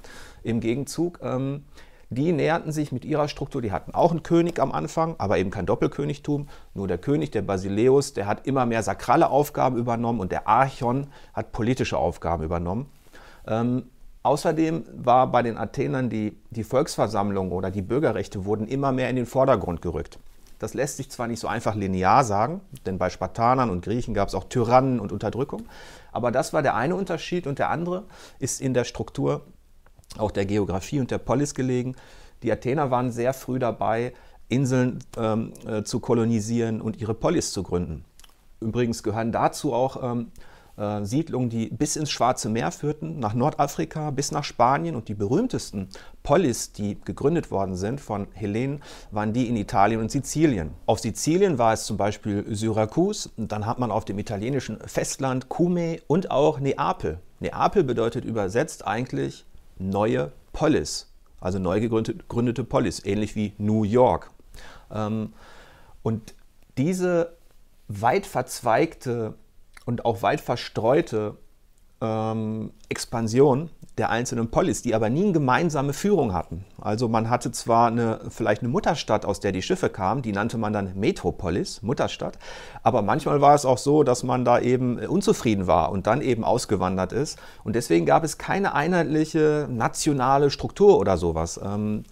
im 0.43 0.59
Gegenzug 0.59 1.19
ähm, 1.21 1.63
die 2.09 2.31
näherten 2.31 2.71
sich 2.71 2.91
mit 2.91 3.03
ihrer 3.03 3.27
Struktur, 3.27 3.61
die 3.61 3.71
hatten 3.71 3.93
auch 3.93 4.11
einen 4.11 4.23
König 4.23 4.59
am 4.59 4.71
Anfang, 4.71 5.15
aber 5.17 5.37
eben 5.37 5.49
kein 5.49 5.65
Doppelkönigtum. 5.65 6.47
Nur 6.73 6.87
der 6.87 6.97
König, 6.97 7.31
der 7.31 7.41
Basileus, 7.41 8.13
der 8.13 8.27
hat 8.27 8.47
immer 8.47 8.65
mehr 8.65 8.81
sakrale 8.81 9.29
Aufgaben 9.29 9.77
übernommen 9.77 10.21
und 10.21 10.31
der 10.31 10.47
Archon 10.47 11.07
hat 11.33 11.51
politische 11.51 11.97
Aufgaben 11.97 12.43
übernommen. 12.43 12.89
Ähm, 13.45 13.89
außerdem 14.23 14.85
war 14.93 15.31
bei 15.31 15.43
den 15.43 15.57
Athenern 15.57 16.09
die, 16.09 16.37
die 16.49 16.63
Volksversammlung 16.63 17.51
oder 17.51 17.71
die 17.71 17.81
Bürgerrechte 17.81 18.45
wurden 18.45 18.67
immer 18.67 18.93
mehr 18.93 19.09
in 19.09 19.17
den 19.17 19.25
Vordergrund 19.25 19.81
gerückt. 19.81 20.17
Das 20.59 20.73
lässt 20.73 20.97
sich 20.97 21.09
zwar 21.09 21.27
nicht 21.27 21.39
so 21.39 21.47
einfach 21.47 21.75
linear 21.75 22.23
sagen, 22.23 22.61
denn 22.85 22.97
bei 22.97 23.09
Spartanern 23.09 23.69
und 23.69 23.83
Griechen 23.83 24.13
gab 24.13 24.27
es 24.27 24.35
auch 24.35 24.45
Tyrannen 24.45 24.99
und 24.99 25.11
Unterdrückung, 25.11 25.63
aber 26.11 26.31
das 26.31 26.53
war 26.53 26.61
der 26.61 26.75
eine 26.75 26.95
Unterschied 26.95 27.45
und 27.47 27.59
der 27.59 27.69
andere 27.69 28.05
ist 28.39 28.59
in 28.61 28.73
der 28.73 28.83
Struktur 28.83 29.45
auch 30.17 30.31
der 30.31 30.45
Geografie 30.45 30.99
und 30.99 31.11
der 31.11 31.19
Polis 31.19 31.53
gelegen. 31.53 31.95
Die 32.43 32.51
Athener 32.51 32.91
waren 32.91 33.11
sehr 33.11 33.33
früh 33.33 33.59
dabei, 33.59 34.13
Inseln 34.49 34.99
ähm, 35.17 35.53
äh, 35.67 35.83
zu 35.83 35.99
kolonisieren 35.99 36.81
und 36.81 36.97
ihre 36.97 37.13
Polis 37.13 37.51
zu 37.51 37.63
gründen. 37.63 38.05
Übrigens 38.61 39.03
gehören 39.03 39.31
dazu 39.31 39.73
auch 39.73 40.01
ähm, 40.01 40.31
äh, 40.77 41.03
Siedlungen, 41.03 41.49
die 41.49 41.67
bis 41.69 41.95
ins 41.95 42.11
Schwarze 42.11 42.49
Meer 42.49 42.71
führten, 42.71 43.19
nach 43.19 43.33
Nordafrika 43.33 44.11
bis 44.11 44.31
nach 44.31 44.43
Spanien. 44.43 44.95
Und 44.95 45.07
die 45.07 45.13
berühmtesten 45.13 45.89
Polis, 46.23 46.71
die 46.71 46.99
gegründet 47.03 47.51
worden 47.51 47.75
sind 47.75 47.99
von 47.99 48.27
Hellenen, 48.33 48.83
waren 49.11 49.33
die 49.33 49.47
in 49.47 49.55
Italien 49.55 50.01
und 50.01 50.11
Sizilien. 50.11 50.71
Auf 50.85 50.99
Sizilien 50.99 51.57
war 51.57 51.73
es 51.73 51.85
zum 51.85 51.97
Beispiel 51.97 52.45
Syrakus, 52.55 53.31
dann 53.37 53.65
hat 53.65 53.79
man 53.79 53.91
auf 53.91 54.05
dem 54.05 54.19
italienischen 54.19 54.79
Festland 54.85 55.49
Cumae 55.49 56.01
und 56.07 56.31
auch 56.31 56.59
Neapel. 56.59 57.19
Neapel 57.39 57.83
bedeutet 57.83 58.25
übersetzt 58.25 58.85
eigentlich 58.85 59.45
neue 59.79 60.31
Polis, 60.53 61.11
also 61.39 61.59
neu 61.59 61.79
gegründete 61.79 62.63
Polis, 62.63 63.03
ähnlich 63.05 63.35
wie 63.35 63.53
New 63.57 63.83
York. 63.83 64.31
Ähm, 64.91 65.33
und 66.03 66.33
diese 66.77 67.35
weit 67.87 68.25
verzweigte 68.25 69.35
und 69.87 70.05
auch 70.05 70.21
weit 70.21 70.41
verstreute 70.41 71.37
ähm, 72.01 72.71
Expansion 72.89 73.71
der 73.97 74.11
einzelnen 74.11 74.51
Polis, 74.51 74.83
die 74.83 74.93
aber 74.93 75.09
nie 75.09 75.23
eine 75.23 75.31
gemeinsame 75.31 75.93
Führung 75.93 76.33
hatten. 76.33 76.65
Also 76.79 77.07
man 77.07 77.31
hatte 77.31 77.51
zwar 77.51 77.87
eine, 77.87 78.19
vielleicht 78.29 78.61
eine 78.61 78.69
Mutterstadt, 78.69 79.25
aus 79.25 79.39
der 79.39 79.51
die 79.51 79.63
Schiffe 79.63 79.89
kamen, 79.89 80.21
die 80.21 80.33
nannte 80.33 80.59
man 80.59 80.71
dann 80.71 80.91
Metropolis, 80.99 81.81
Mutterstadt, 81.81 82.37
aber 82.83 83.01
manchmal 83.01 83.41
war 83.41 83.55
es 83.55 83.65
auch 83.65 83.79
so, 83.79 84.03
dass 84.03 84.23
man 84.23 84.45
da 84.45 84.59
eben 84.59 84.99
unzufrieden 84.99 85.65
war 85.65 85.91
und 85.91 86.05
dann 86.05 86.21
eben 86.21 86.43
ausgewandert 86.43 87.11
ist. 87.11 87.39
Und 87.63 87.75
deswegen 87.75 88.05
gab 88.05 88.23
es 88.23 88.37
keine 88.37 88.75
einheitliche 88.75 89.67
nationale 89.67 90.51
Struktur 90.51 90.99
oder 90.99 91.17
sowas. 91.17 91.59
Ähm, 91.63 92.03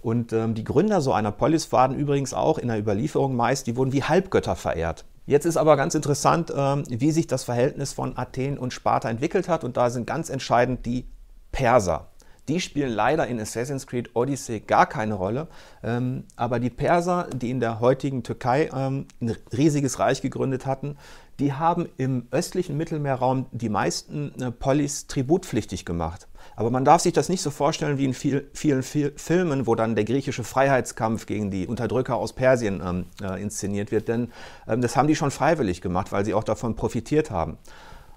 und 0.00 0.32
ähm, 0.32 0.54
die 0.54 0.64
Gründer 0.64 1.00
so 1.00 1.12
einer 1.12 1.32
Polis 1.32 1.72
waren 1.72 1.94
übrigens 1.94 2.32
auch 2.32 2.56
in 2.56 2.68
der 2.68 2.78
Überlieferung 2.78 3.36
meist, 3.36 3.66
die 3.66 3.76
wurden 3.76 3.92
wie 3.92 4.04
Halbgötter 4.04 4.56
verehrt. 4.56 5.04
Jetzt 5.28 5.44
ist 5.44 5.58
aber 5.58 5.76
ganz 5.76 5.94
interessant, 5.94 6.50
ähm, 6.56 6.84
wie 6.88 7.10
sich 7.10 7.26
das 7.26 7.44
Verhältnis 7.44 7.92
von 7.92 8.16
Athen 8.16 8.56
und 8.56 8.72
Sparta 8.72 9.10
entwickelt 9.10 9.46
hat. 9.46 9.62
Und 9.62 9.76
da 9.76 9.90
sind 9.90 10.06
ganz 10.06 10.30
entscheidend 10.30 10.86
die 10.86 11.06
Perser. 11.52 12.08
Die 12.48 12.60
spielen 12.60 12.92
leider 12.92 13.26
in 13.26 13.38
Assassin's 13.38 13.86
Creed 13.86 14.10
Odyssey 14.14 14.60
gar 14.60 14.86
keine 14.86 15.14
Rolle. 15.14 15.48
Ähm, 15.82 16.24
aber 16.36 16.58
die 16.60 16.70
Perser, 16.70 17.28
die 17.34 17.50
in 17.50 17.60
der 17.60 17.80
heutigen 17.80 18.22
Türkei 18.22 18.70
ähm, 18.74 19.06
ein 19.20 19.36
riesiges 19.52 19.98
Reich 19.98 20.22
gegründet 20.22 20.64
hatten, 20.64 20.96
die 21.38 21.52
haben 21.52 21.88
im 21.98 22.26
östlichen 22.30 22.76
Mittelmeerraum 22.76 23.46
die 23.52 23.68
meisten 23.68 24.32
äh, 24.40 24.50
Polis 24.50 25.06
tributpflichtig 25.06 25.84
gemacht. 25.84 26.26
Aber 26.56 26.70
man 26.70 26.84
darf 26.84 27.02
sich 27.02 27.12
das 27.12 27.28
nicht 27.28 27.42
so 27.42 27.50
vorstellen 27.50 27.98
wie 27.98 28.06
in 28.06 28.14
viel, 28.14 28.50
vielen 28.52 28.82
viel 28.82 29.12
Filmen, 29.16 29.66
wo 29.66 29.74
dann 29.74 29.94
der 29.94 30.04
griechische 30.04 30.42
Freiheitskampf 30.42 31.26
gegen 31.26 31.50
die 31.50 31.66
Unterdrücker 31.66 32.16
aus 32.16 32.32
Persien 32.32 32.82
ähm, 32.84 33.04
äh, 33.22 33.40
inszeniert 33.40 33.92
wird, 33.92 34.08
denn 34.08 34.32
ähm, 34.66 34.80
das 34.80 34.96
haben 34.96 35.06
die 35.06 35.14
schon 35.14 35.30
freiwillig 35.30 35.80
gemacht, 35.80 36.10
weil 36.10 36.24
sie 36.24 36.34
auch 36.34 36.44
davon 36.44 36.74
profitiert 36.74 37.30
haben. 37.30 37.58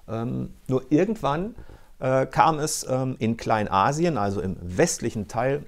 Ähm, 0.08 0.54
nur 0.66 0.90
irgendwann 0.90 1.54
äh, 2.02 2.26
kam 2.26 2.58
es 2.58 2.84
ähm, 2.88 3.16
in 3.18 3.36
Kleinasien, 3.36 4.18
also 4.18 4.40
im 4.40 4.56
westlichen 4.60 5.28
Teil 5.28 5.64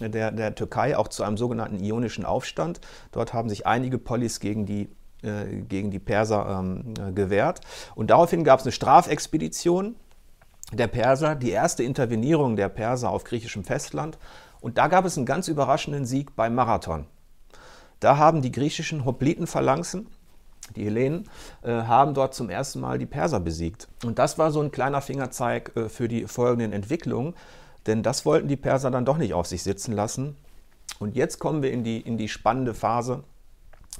der, 0.00 0.30
der 0.30 0.54
Türkei, 0.54 0.96
auch 0.96 1.08
zu 1.08 1.22
einem 1.24 1.36
sogenannten 1.36 1.78
ionischen 1.78 2.24
Aufstand. 2.24 2.80
Dort 3.12 3.34
haben 3.34 3.48
sich 3.48 3.66
einige 3.66 3.98
Polis 3.98 4.40
gegen 4.40 4.64
die 4.64 4.88
äh, 5.22 5.62
gegen 5.62 5.90
die 5.90 5.98
Perser 5.98 6.60
ähm, 6.60 6.94
äh, 6.96 7.12
gewehrt. 7.12 7.60
Und 7.96 8.10
daraufhin 8.10 8.44
gab 8.44 8.60
es 8.60 8.66
eine 8.66 8.72
Strafexpedition 8.72 9.96
der 10.72 10.86
Perser, 10.86 11.34
die 11.34 11.50
erste 11.50 11.82
Intervenierung 11.82 12.54
der 12.54 12.68
Perser 12.68 13.10
auf 13.10 13.24
griechischem 13.24 13.64
Festland. 13.64 14.16
Und 14.60 14.78
da 14.78 14.86
gab 14.86 15.04
es 15.04 15.16
einen 15.16 15.26
ganz 15.26 15.48
überraschenden 15.48 16.06
Sieg 16.06 16.36
beim 16.36 16.54
Marathon. 16.54 17.06
Da 17.98 18.16
haben 18.16 18.42
die 18.42 18.52
griechischen 18.52 19.04
Hoplitenphalanxen, 19.04 20.06
die 20.76 20.84
Hellenen, 20.84 21.28
äh, 21.62 21.70
haben 21.70 22.14
dort 22.14 22.34
zum 22.34 22.50
ersten 22.50 22.80
Mal 22.80 22.98
die 22.98 23.06
Perser 23.06 23.40
besiegt. 23.40 23.88
Und 24.04 24.18
das 24.18 24.38
war 24.38 24.50
so 24.50 24.60
ein 24.60 24.70
kleiner 24.70 25.00
Fingerzeig 25.00 25.72
äh, 25.76 25.88
für 25.88 26.08
die 26.08 26.26
folgenden 26.26 26.72
Entwicklungen, 26.72 27.34
denn 27.86 28.02
das 28.02 28.26
wollten 28.26 28.48
die 28.48 28.56
Perser 28.56 28.90
dann 28.90 29.04
doch 29.04 29.18
nicht 29.18 29.34
auf 29.34 29.46
sich 29.46 29.62
sitzen 29.62 29.92
lassen. 29.92 30.36
Und 30.98 31.16
jetzt 31.16 31.38
kommen 31.38 31.62
wir 31.62 31.72
in 31.72 31.84
die, 31.84 32.00
in 32.00 32.18
die 32.18 32.28
spannende 32.28 32.74
Phase 32.74 33.22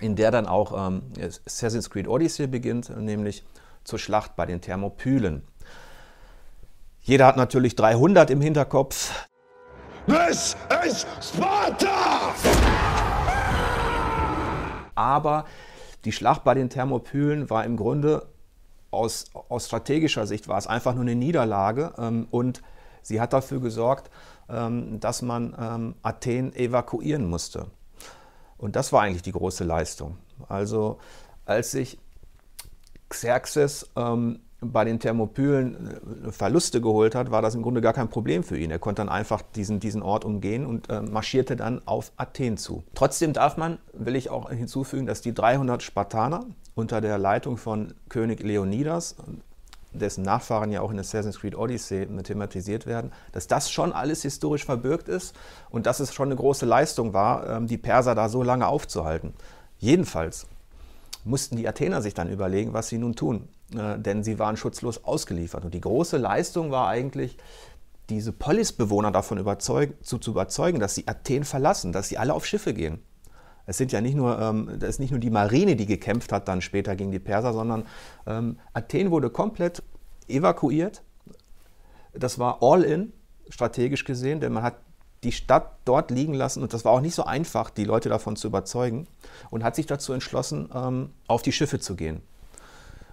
in 0.00 0.16
der 0.16 0.30
dann 0.30 0.46
auch 0.46 0.88
ähm, 0.88 1.02
Assassin's 1.20 1.90
Creed 1.90 2.08
Odyssey 2.08 2.46
beginnt, 2.46 2.96
nämlich 2.96 3.44
zur 3.84 3.98
Schlacht 3.98 4.36
bei 4.36 4.46
den 4.46 4.60
Thermopylen. 4.60 5.42
Jeder 7.00 7.26
hat 7.26 7.36
natürlich 7.36 7.74
300 7.76 8.30
im 8.30 8.40
Hinterkopf. 8.40 9.26
This 10.06 10.56
is 10.84 11.06
Sparta! 11.20 12.34
Aber 14.94 15.44
die 16.08 16.12
Schlacht 16.12 16.42
bei 16.42 16.54
den 16.54 16.70
Thermopylen 16.70 17.50
war 17.50 17.66
im 17.66 17.76
Grunde 17.76 18.28
aus, 18.90 19.26
aus 19.50 19.66
strategischer 19.66 20.26
Sicht 20.26 20.48
war 20.48 20.56
es 20.56 20.66
einfach 20.66 20.94
nur 20.94 21.02
eine 21.02 21.14
Niederlage 21.14 21.92
ähm, 21.98 22.26
und 22.30 22.62
sie 23.02 23.20
hat 23.20 23.34
dafür 23.34 23.60
gesorgt, 23.60 24.10
ähm, 24.48 25.00
dass 25.00 25.20
man 25.20 25.54
ähm, 25.60 25.96
Athen 26.00 26.56
evakuieren 26.56 27.28
musste. 27.28 27.66
Und 28.56 28.74
das 28.74 28.90
war 28.90 29.02
eigentlich 29.02 29.20
die 29.20 29.32
große 29.32 29.64
Leistung. 29.64 30.16
Also 30.48 30.96
als 31.44 31.72
sich 31.72 31.98
Xerxes 33.10 33.90
ähm, 33.94 34.40
bei 34.60 34.84
den 34.84 34.98
Thermopylen 34.98 36.26
äh, 36.26 36.32
Verluste 36.32 36.80
geholt 36.80 37.14
hat, 37.14 37.30
war 37.30 37.42
das 37.42 37.54
im 37.54 37.62
Grunde 37.62 37.80
gar 37.80 37.92
kein 37.92 38.08
Problem 38.08 38.42
für 38.42 38.58
ihn. 38.58 38.70
Er 38.70 38.78
konnte 38.78 39.00
dann 39.00 39.08
einfach 39.08 39.42
diesen, 39.42 39.80
diesen 39.80 40.02
Ort 40.02 40.24
umgehen 40.24 40.66
und 40.66 40.90
äh, 40.90 41.00
marschierte 41.00 41.56
dann 41.56 41.80
auf 41.86 42.12
Athen 42.16 42.56
zu. 42.56 42.82
Trotzdem 42.94 43.32
darf 43.32 43.56
man, 43.56 43.78
will 43.92 44.16
ich 44.16 44.30
auch 44.30 44.50
hinzufügen, 44.50 45.06
dass 45.06 45.20
die 45.20 45.32
300 45.32 45.82
Spartaner 45.82 46.44
unter 46.74 47.00
der 47.00 47.18
Leitung 47.18 47.56
von 47.56 47.94
König 48.08 48.42
Leonidas 48.42 49.16
dessen 49.92 50.22
Nachfahren 50.22 50.70
ja 50.70 50.80
auch 50.80 50.90
in 50.90 50.98
Assassin's 50.98 51.40
Creed 51.40 51.56
Odyssey 51.56 52.06
thematisiert 52.22 52.86
werden, 52.86 53.12
dass 53.32 53.46
das 53.46 53.70
schon 53.70 53.92
alles 53.92 54.22
historisch 54.22 54.64
verbürgt 54.64 55.08
ist 55.08 55.34
und 55.70 55.86
dass 55.86 56.00
es 56.00 56.12
schon 56.12 56.28
eine 56.28 56.36
große 56.36 56.66
Leistung 56.66 57.14
war, 57.14 57.48
ähm, 57.48 57.66
die 57.66 57.78
Perser 57.78 58.14
da 58.14 58.28
so 58.28 58.42
lange 58.42 58.66
aufzuhalten. 58.66 59.32
Jedenfalls 59.78 60.46
mussten 61.24 61.56
die 61.56 61.68
Athener 61.68 62.02
sich 62.02 62.14
dann 62.14 62.30
überlegen, 62.30 62.72
was 62.72 62.88
sie 62.88 62.98
nun 62.98 63.14
tun, 63.14 63.48
denn 63.70 64.22
sie 64.22 64.38
waren 64.38 64.56
schutzlos 64.56 65.04
ausgeliefert. 65.04 65.64
Und 65.64 65.74
die 65.74 65.80
große 65.80 66.16
Leistung 66.16 66.70
war 66.70 66.88
eigentlich, 66.88 67.36
diese 68.08 68.32
Polisbewohner 68.32 69.10
davon 69.10 69.38
überzeugen, 69.38 69.94
zu, 70.02 70.18
zu 70.18 70.30
überzeugen, 70.30 70.80
dass 70.80 70.94
sie 70.94 71.06
Athen 71.06 71.44
verlassen, 71.44 71.92
dass 71.92 72.08
sie 72.08 72.16
alle 72.16 72.32
auf 72.32 72.46
Schiffe 72.46 72.72
gehen. 72.72 73.02
Es 73.66 73.76
sind 73.76 73.92
ja 73.92 74.00
nicht 74.00 74.14
nur, 74.14 74.38
ähm, 74.40 74.76
das 74.78 74.90
ist 74.90 74.98
nicht 74.98 75.10
nur 75.10 75.20
die 75.20 75.28
Marine, 75.28 75.76
die 75.76 75.84
gekämpft 75.84 76.32
hat 76.32 76.48
dann 76.48 76.62
später 76.62 76.96
gegen 76.96 77.12
die 77.12 77.18
Perser, 77.18 77.52
sondern 77.52 77.84
ähm, 78.26 78.58
Athen 78.72 79.10
wurde 79.10 79.28
komplett 79.28 79.82
evakuiert. 80.26 81.02
Das 82.14 82.38
war 82.38 82.62
all 82.62 82.82
in, 82.82 83.12
strategisch 83.50 84.04
gesehen, 84.04 84.40
denn 84.40 84.54
man 84.54 84.62
hat 84.62 84.76
die 85.22 85.32
Stadt 85.32 85.72
dort 85.84 86.10
liegen 86.10 86.32
lassen 86.32 86.62
und 86.62 86.72
das 86.72 86.84
war 86.84 86.92
auch 86.92 87.00
nicht 87.00 87.14
so 87.14 87.24
einfach, 87.24 87.68
die 87.68 87.84
Leute 87.84 88.08
davon 88.08 88.36
zu 88.36 88.46
überzeugen 88.46 89.06
und 89.50 89.64
hat 89.64 89.76
sich 89.76 89.84
dazu 89.84 90.14
entschlossen, 90.14 90.70
ähm, 90.74 91.10
auf 91.26 91.42
die 91.42 91.52
Schiffe 91.52 91.78
zu 91.78 91.94
gehen. 91.94 92.22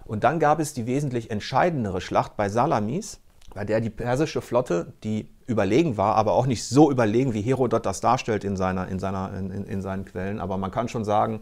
Und 0.06 0.24
dann 0.24 0.38
gab 0.38 0.60
es 0.60 0.72
die 0.72 0.86
wesentlich 0.86 1.30
entscheidendere 1.30 2.00
Schlacht 2.00 2.36
bei 2.36 2.48
Salamis, 2.48 3.20
bei 3.54 3.64
der 3.64 3.80
die 3.80 3.90
persische 3.90 4.40
Flotte, 4.40 4.92
die 5.02 5.28
überlegen 5.46 5.96
war, 5.96 6.16
aber 6.16 6.32
auch 6.32 6.46
nicht 6.46 6.64
so 6.64 6.90
überlegen, 6.90 7.34
wie 7.34 7.40
Herodot 7.40 7.86
das 7.86 8.00
darstellt 8.00 8.44
in, 8.44 8.56
seiner, 8.56 8.88
in, 8.88 8.98
seiner, 8.98 9.32
in, 9.36 9.50
in 9.50 9.82
seinen 9.82 10.04
Quellen, 10.04 10.40
aber 10.40 10.58
man 10.58 10.70
kann 10.70 10.88
schon 10.88 11.04
sagen, 11.04 11.40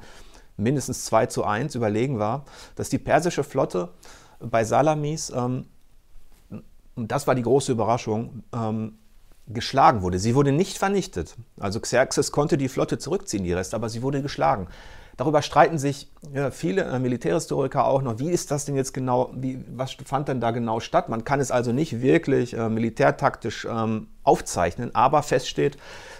mindestens 0.56 1.04
2 1.06 1.26
zu 1.26 1.44
1 1.44 1.74
überlegen 1.74 2.18
war, 2.18 2.44
dass 2.76 2.88
die 2.88 2.98
persische 2.98 3.44
Flotte 3.44 3.90
bei 4.38 4.64
Salamis, 4.64 5.30
ähm, 5.34 5.66
und 6.94 7.10
das 7.10 7.26
war 7.26 7.34
die 7.34 7.42
große 7.42 7.72
Überraschung, 7.72 8.44
ähm, 8.54 8.98
geschlagen 9.46 10.02
wurde. 10.02 10.18
Sie 10.18 10.34
wurde 10.34 10.52
nicht 10.52 10.78
vernichtet. 10.78 11.36
Also 11.58 11.80
Xerxes 11.80 12.32
konnte 12.32 12.56
die 12.56 12.68
Flotte 12.68 12.98
zurückziehen, 12.98 13.44
die 13.44 13.52
Rest, 13.52 13.74
aber 13.74 13.88
sie 13.88 14.02
wurde 14.02 14.22
geschlagen. 14.22 14.68
Darüber 15.16 15.42
streiten 15.42 15.78
sich 15.78 16.10
ja, 16.32 16.50
viele 16.50 16.82
äh, 16.82 16.98
Militärhistoriker 16.98 17.86
auch 17.86 18.02
noch. 18.02 18.18
Wie 18.18 18.30
ist 18.30 18.50
das 18.50 18.64
denn 18.64 18.74
jetzt 18.74 18.92
genau? 18.92 19.30
Wie, 19.34 19.64
was 19.68 19.96
fand 20.04 20.28
denn 20.28 20.40
da 20.40 20.50
genau 20.50 20.80
statt? 20.80 21.08
Man 21.08 21.24
kann 21.24 21.40
es 21.40 21.50
also 21.50 21.72
nicht 21.72 22.00
wirklich 22.00 22.54
äh, 22.54 22.68
militärtaktisch 22.68 23.66
ähm, 23.70 24.08
aufzeichnen, 24.24 24.94
aber 24.94 25.22
feststeht, 25.22 25.78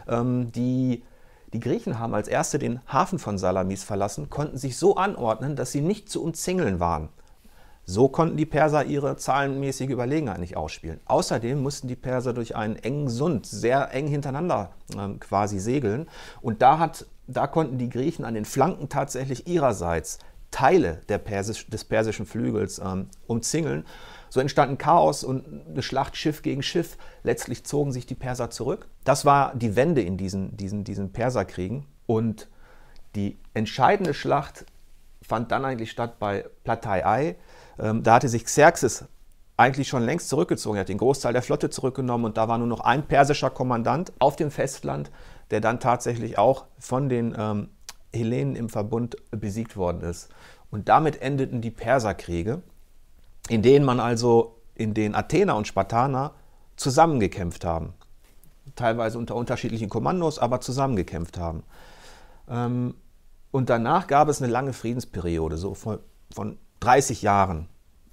ähm, 0.09 0.53
die, 0.53 1.03
die 1.53 1.61
Griechen 1.61 1.99
haben 1.99 2.15
als 2.15 2.29
erste 2.29 2.59
den 2.59 2.81
Hafen 2.87 3.19
von 3.19 3.39
Salamis 3.39 3.83
verlassen, 3.83 4.31
konnten 4.31 4.59
sich 4.59 4.77
so 4.77 4.97
anordnen, 4.97 5.57
dass 5.57 5.73
sie 5.73 5.81
nicht 5.81 6.09
zu 6.09 6.23
umzingeln 6.23 6.79
waren. 6.79 7.09
So 7.87 8.09
konnten 8.09 8.39
die 8.39 8.47
Perser 8.47 8.85
ihre 8.85 9.17
zahlenmäßige 9.17 9.91
Überlegenheit 9.91 10.39
nicht 10.39 10.57
ausspielen. 10.57 11.01
Außerdem 11.05 11.63
mussten 11.63 11.87
die 11.87 11.97
Perser 11.97 12.33
durch 12.33 12.57
einen 12.57 12.77
engen 12.77 13.11
Sund 13.11 13.45
sehr 13.45 13.93
eng 13.93 14.07
hintereinander 14.07 14.71
äh, 14.97 15.19
quasi 15.19 15.59
segeln. 15.59 16.09
Und 16.41 16.63
da 16.63 16.79
hat 16.79 17.05
da 17.27 17.47
konnten 17.47 17.79
die 17.79 17.89
Griechen 17.89 18.25
an 18.25 18.35
den 18.35 18.45
Flanken 18.45 18.89
tatsächlich 18.89 19.47
ihrerseits 19.47 20.19
Teile 20.51 21.01
Persisch, 21.25 21.67
des 21.69 21.85
persischen 21.85 22.27
Flügels 22.27 22.79
ähm, 22.79 23.09
umzingeln. 23.27 23.85
So 24.29 24.39
entstand 24.39 24.71
ein 24.71 24.79
Chaos 24.79 25.25
und 25.25 25.45
eine 25.69 25.83
Schlacht 25.83 26.17
Schiff 26.17 26.43
gegen 26.43 26.63
Schiff. 26.63 26.97
Letztlich 27.25 27.65
zogen 27.65 27.91
sich 27.91 28.07
die 28.07 28.15
Perser 28.15 28.51
zurück. 28.51 28.87
Das 29.03 29.25
war 29.25 29.55
die 29.57 29.75
Wende 29.75 30.03
in 30.03 30.17
diesen, 30.17 30.57
diesen, 30.57 30.85
diesen 30.85 31.13
Perserkriegen. 31.13 31.87
Und 32.07 32.49
die 33.17 33.37
entscheidende 33.53 34.15
Schlacht 34.15 34.65
fand 35.23 35.51
dann 35.51 35.65
eigentlich 35.65 35.91
statt 35.91 36.21
bei 36.21 36.45
Plataiai. 36.63 37.35
Ähm, 37.81 38.05
da 38.05 38.15
hatte 38.15 38.29
sich 38.29 38.45
Xerxes 38.45 39.07
eigentlich 39.57 39.89
schon 39.89 40.03
längst 40.03 40.29
zurückgezogen. 40.29 40.77
Er 40.77 40.81
hat 40.81 40.89
den 40.89 40.99
Großteil 40.99 41.33
der 41.33 41.43
Flotte 41.43 41.71
zurückgenommen 41.71 42.25
und 42.25 42.37
da 42.37 42.49
war 42.49 42.59
nur 42.59 42.67
noch 42.67 42.81
ein 42.81 43.07
persischer 43.07 43.51
Kommandant 43.51 44.13
auf 44.19 44.37
dem 44.37 44.51
Festland, 44.51 45.11
der 45.51 45.61
dann 45.61 45.81
tatsächlich 45.81 46.39
auch 46.39 46.67
von 46.79 47.09
den 47.09 47.35
ähm, 47.39 47.69
Hellenen 48.13 48.57
im 48.57 48.69
Verbund 48.69 49.17
besiegt 49.31 49.77
worden 49.77 50.03
ist. 50.03 50.29
Und 50.71 50.89
damit 50.89 51.21
endeten 51.23 51.61
die 51.61 51.71
Perserkriege, 51.71 52.63
in 53.49 53.63
denen 53.63 53.85
man 53.85 54.01
also, 54.01 54.57
in 54.75 54.95
denen 54.95 55.15
Athener 55.15 55.57
und 55.57 55.69
Spartaner 55.69 56.33
zusammengekämpft 56.77 57.65
haben. 57.65 57.95
Teilweise 58.75 59.19
unter 59.19 59.37
unterschiedlichen 59.37 59.89
Kommandos, 59.89 60.39
aber 60.39 60.61
zusammengekämpft 60.61 61.39
haben. 61.39 61.63
Ähm, 62.49 62.95
und 63.51 63.71
danach 63.71 64.07
gab 64.09 64.29
es 64.29 64.43
eine 64.43 64.51
lange 64.51 64.73
Friedensperiode, 64.73 65.57
so 65.57 65.75
von, 65.75 66.01
von 66.33 66.59
30 66.81 67.23
Jahren, 67.23 67.69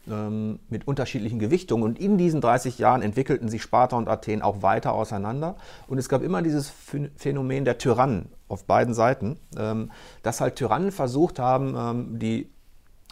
mit 0.05 0.87
unterschiedlichen 0.87 1.37
Gewichtungen. 1.37 1.83
Und 1.83 1.99
in 1.99 2.17
diesen 2.17 2.41
30 2.41 2.79
Jahren 2.79 3.03
entwickelten 3.03 3.49
sich 3.49 3.61
Sparta 3.61 3.95
und 3.95 4.09
Athen 4.09 4.41
auch 4.41 4.63
weiter 4.63 4.93
auseinander. 4.93 5.55
Und 5.87 5.99
es 5.99 6.09
gab 6.09 6.23
immer 6.23 6.41
dieses 6.41 6.73
Phänomen 7.17 7.65
der 7.65 7.77
Tyrannen 7.77 8.29
auf 8.47 8.65
beiden 8.65 8.95
Seiten, 8.95 9.37
ähm, 9.57 9.91
dass 10.23 10.41
halt 10.41 10.55
Tyrannen 10.55 10.91
versucht 10.91 11.37
haben, 11.37 11.75
ähm, 11.77 12.19
die, 12.19 12.49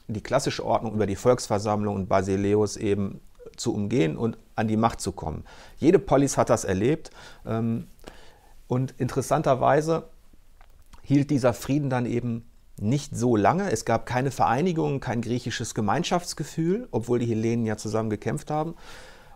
die 0.08 0.22
klassische 0.22 0.66
Ordnung 0.66 0.96
über 0.96 1.06
die 1.06 1.16
Volksversammlung 1.16 1.96
und 1.96 2.10
Basileus 2.10 2.76
eben 2.76 3.22
zu 3.56 3.74
umgehen 3.74 4.18
und 4.18 4.38
an 4.56 4.68
die 4.68 4.78
Macht 4.78 5.00
zu 5.00 5.12
kommen. 5.12 5.44
Jede 5.78 6.00
Polis 6.00 6.38
hat 6.38 6.50
das 6.50 6.64
erlebt. 6.64 7.12
Und 7.46 8.94
interessanterweise 8.98 10.04
hielt 11.02 11.30
dieser 11.30 11.54
Frieden 11.54 11.90
dann 11.90 12.06
eben 12.06 12.49
nicht 12.82 13.16
so 13.16 13.36
lange. 13.36 13.72
Es 13.72 13.86
gab 13.86 14.06
keine 14.06 14.32
Vereinigung, 14.32 15.00
kein 15.00 15.22
griechisches 15.22 15.76
Gemeinschaftsgefühl, 15.76 16.88
obwohl 16.92 17.20
die 17.20 17.26
Hellenen 17.26 17.66
ja 17.66 17.78
zusammen 17.78 18.10
gekämpft 18.10 18.52
haben. 18.52 18.76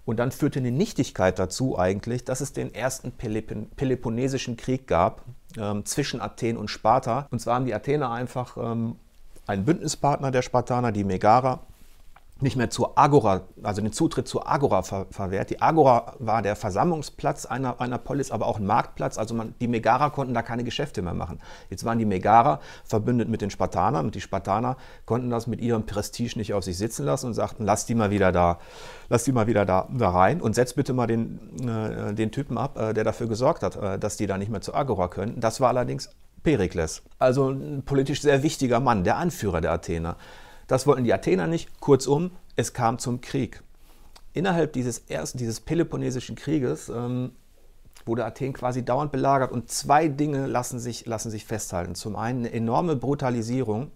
Und 0.05 0.17
dann 0.17 0.31
führte 0.31 0.59
eine 0.59 0.71
Nichtigkeit 0.71 1.39
dazu 1.39 1.77
eigentlich, 1.77 2.25
dass 2.25 2.41
es 2.41 2.51
den 2.51 2.73
ersten 2.73 3.11
Peloponnesischen 3.11 4.57
Krieg 4.57 4.87
gab 4.87 5.23
ähm, 5.57 5.85
zwischen 5.85 6.19
Athen 6.19 6.57
und 6.57 6.69
Sparta. 6.69 7.27
Und 7.31 7.39
zwar 7.39 7.55
haben 7.55 7.65
die 7.65 7.73
Athener 7.73 8.11
einfach 8.11 8.57
ähm, 8.57 8.97
einen 9.47 9.65
Bündnispartner 9.65 10.31
der 10.31 10.41
Spartaner, 10.41 10.91
die 10.91 11.03
Megara, 11.03 11.61
nicht 12.43 12.55
mehr 12.55 12.69
zur 12.69 12.97
Agora, 12.97 13.41
also 13.63 13.81
den 13.81 13.91
Zutritt 13.91 14.27
zur 14.27 14.47
Agora 14.47 14.83
ver 14.83 15.07
verwehrt. 15.09 15.49
Die 15.49 15.61
Agora 15.61 16.15
war 16.19 16.41
der 16.41 16.55
Versammlungsplatz 16.55 17.45
einer, 17.45 17.81
einer 17.81 17.97
Polis, 17.97 18.31
aber 18.31 18.47
auch 18.47 18.59
ein 18.59 18.65
Marktplatz. 18.65 19.17
Also 19.17 19.33
man, 19.33 19.55
die 19.59 19.67
Megara 19.67 20.09
konnten 20.09 20.33
da 20.33 20.41
keine 20.41 20.63
Geschäfte 20.63 21.01
mehr 21.01 21.13
machen. 21.13 21.39
Jetzt 21.69 21.83
waren 21.85 21.97
die 21.97 22.05
Megara 22.05 22.59
verbündet 22.83 23.29
mit 23.29 23.41
den 23.41 23.49
Spartanern 23.49 24.05
und 24.05 24.15
die 24.15 24.21
Spartaner 24.21 24.77
konnten 25.05 25.29
das 25.29 25.47
mit 25.47 25.61
ihrem 25.61 25.85
Prestige 25.85 26.37
nicht 26.37 26.53
auf 26.53 26.63
sich 26.63 26.77
sitzen 26.77 27.05
lassen 27.05 27.27
und 27.27 27.33
sagten, 27.33 27.65
lass 27.65 27.85
die 27.85 27.95
mal 27.95 28.11
wieder 28.11 28.31
da, 28.31 28.59
lass 29.09 29.23
die 29.23 29.31
mal 29.31 29.47
wieder 29.47 29.65
da, 29.65 29.87
da 29.91 30.09
rein 30.09 30.41
und 30.41 30.53
setz 30.53 30.73
bitte 30.73 30.93
mal 30.93 31.07
den, 31.07 31.67
äh, 31.67 32.13
den 32.13 32.31
Typen 32.31 32.57
ab, 32.57 32.77
äh, 32.77 32.93
der 32.93 33.03
dafür 33.03 33.27
gesorgt 33.27 33.63
hat, 33.63 33.75
äh, 33.75 33.97
dass 33.97 34.17
die 34.17 34.27
da 34.27 34.37
nicht 34.37 34.51
mehr 34.51 34.61
zur 34.61 34.75
Agora 34.75 35.07
können. 35.07 35.39
Das 35.39 35.61
war 35.61 35.69
allerdings 35.69 36.09
Perikles, 36.43 37.03
also 37.19 37.49
ein 37.49 37.83
politisch 37.83 38.21
sehr 38.21 38.43
wichtiger 38.43 38.81
Mann, 38.81 39.05
der 39.05 39.15
Anführer 39.15 39.61
der 39.61 39.71
Athener. 39.71 40.17
Das 40.73 40.87
wollten 40.87 41.03
die 41.03 41.13
Athener 41.13 41.45
nicht. 41.45 41.79
Kurzum, 41.81 42.31
es 42.55 42.73
kam 42.73 42.97
zum 42.97 43.21
Krieg. 43.21 43.61
Innerhalb 44.33 44.73
dieses 44.73 44.97
ersten, 45.07 45.37
dieses 45.37 45.59
Peloponnesischen 45.59 46.35
Krieges 46.35 46.89
ähm, 46.89 47.33
wurde 48.07 48.25
Athen 48.25 48.53
quasi 48.53 48.83
dauernd 48.83 49.11
belagert 49.11 49.51
und 49.51 49.69
zwei 49.69 50.07
Dinge 50.07 50.47
lassen 50.47 50.79
sich, 50.79 51.05
lassen 51.05 51.29
sich 51.29 51.45
festhalten. 51.45 51.93
Zum 51.93 52.15
einen 52.15 52.39
eine 52.39 52.53
enorme 52.53 52.95
Brutalisierung. 52.95 53.91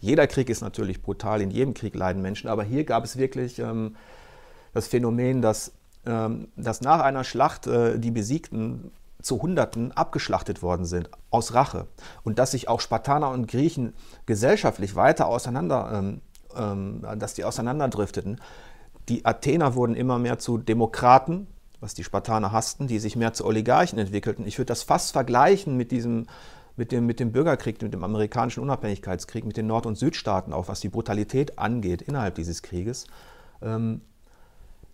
Jeder 0.00 0.26
Krieg 0.28 0.48
ist 0.48 0.62
natürlich 0.62 1.02
brutal, 1.02 1.42
in 1.42 1.50
jedem 1.50 1.74
Krieg 1.74 1.94
leiden 1.94 2.22
Menschen, 2.22 2.48
aber 2.48 2.64
hier 2.64 2.84
gab 2.84 3.04
es 3.04 3.18
wirklich 3.18 3.58
ähm, 3.58 3.96
das 4.72 4.86
Phänomen, 4.86 5.42
dass, 5.42 5.72
ähm, 6.06 6.48
dass 6.56 6.80
nach 6.80 7.00
einer 7.00 7.24
Schlacht 7.24 7.66
äh, 7.66 7.98
die 7.98 8.10
Besiegten 8.10 8.90
zu 9.22 9.40
Hunderten 9.40 9.92
abgeschlachtet 9.92 10.62
worden 10.62 10.84
sind 10.84 11.10
aus 11.30 11.54
Rache 11.54 11.86
und 12.24 12.38
dass 12.38 12.52
sich 12.52 12.68
auch 12.68 12.80
Spartaner 12.80 13.30
und 13.30 13.48
Griechen 13.48 13.94
gesellschaftlich 14.26 14.94
weiter 14.94 15.26
auseinander, 15.26 15.90
ähm, 15.94 16.20
ähm, 16.56 17.18
dass 17.18 17.34
die 17.34 17.44
auseinanderdrifteten. 17.44 18.40
Die 19.08 19.24
Athener 19.24 19.74
wurden 19.74 19.94
immer 19.94 20.18
mehr 20.18 20.38
zu 20.38 20.58
Demokraten, 20.58 21.46
was 21.80 21.94
die 21.94 22.04
Spartaner 22.04 22.52
hassten, 22.52 22.86
die 22.86 22.98
sich 22.98 23.16
mehr 23.16 23.32
zu 23.32 23.44
Oligarchen 23.44 23.98
entwickelten. 23.98 24.46
Ich 24.46 24.58
würde 24.58 24.66
das 24.66 24.82
fast 24.82 25.12
vergleichen 25.12 25.76
mit 25.76 25.90
diesem 25.90 26.26
mit 26.76 26.90
dem, 26.90 27.04
mit 27.04 27.20
dem 27.20 27.32
Bürgerkrieg, 27.32 27.82
mit 27.82 27.92
dem 27.92 28.02
amerikanischen 28.02 28.60
Unabhängigkeitskrieg, 28.60 29.44
mit 29.44 29.56
den 29.56 29.66
Nord- 29.66 29.84
und 29.84 29.96
Südstaaten, 29.96 30.54
auch 30.54 30.68
was 30.68 30.80
die 30.80 30.88
Brutalität 30.88 31.58
angeht 31.58 32.00
innerhalb 32.02 32.34
dieses 32.36 32.62
Krieges. 32.62 33.06
Ähm, 33.60 34.00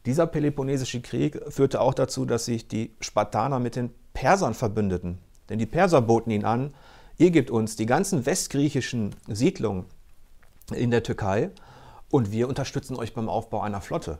dieser 0.07 0.27
Peloponnesische 0.27 1.01
Krieg 1.01 1.41
führte 1.49 1.81
auch 1.81 1.95
dazu, 1.95 2.25
dass 2.25 2.47
sich 2.47 2.67
die 2.69 2.95
Spartaner 3.01 3.59
mit 3.59 3.77
den 3.77 3.91
Persern 4.19 4.55
verbündeten. 4.55 5.19
Denn 5.49 5.61
die 5.61 5.67
Perser 5.67 6.03
boten 6.03 6.33
ihn 6.33 6.45
an, 6.45 6.75
ihr 7.19 7.31
gebt 7.31 7.53
uns 7.53 7.77
die 7.77 7.87
ganzen 7.87 8.27
westgriechischen 8.27 9.15
Siedlungen 9.29 9.85
in 10.75 10.91
der 10.91 11.05
Türkei 11.05 11.51
und 12.11 12.33
wir 12.33 12.49
unterstützen 12.49 12.97
euch 12.97 13.15
beim 13.15 13.29
Aufbau 13.29 13.61
einer 13.61 13.81
Flotte. 13.81 14.19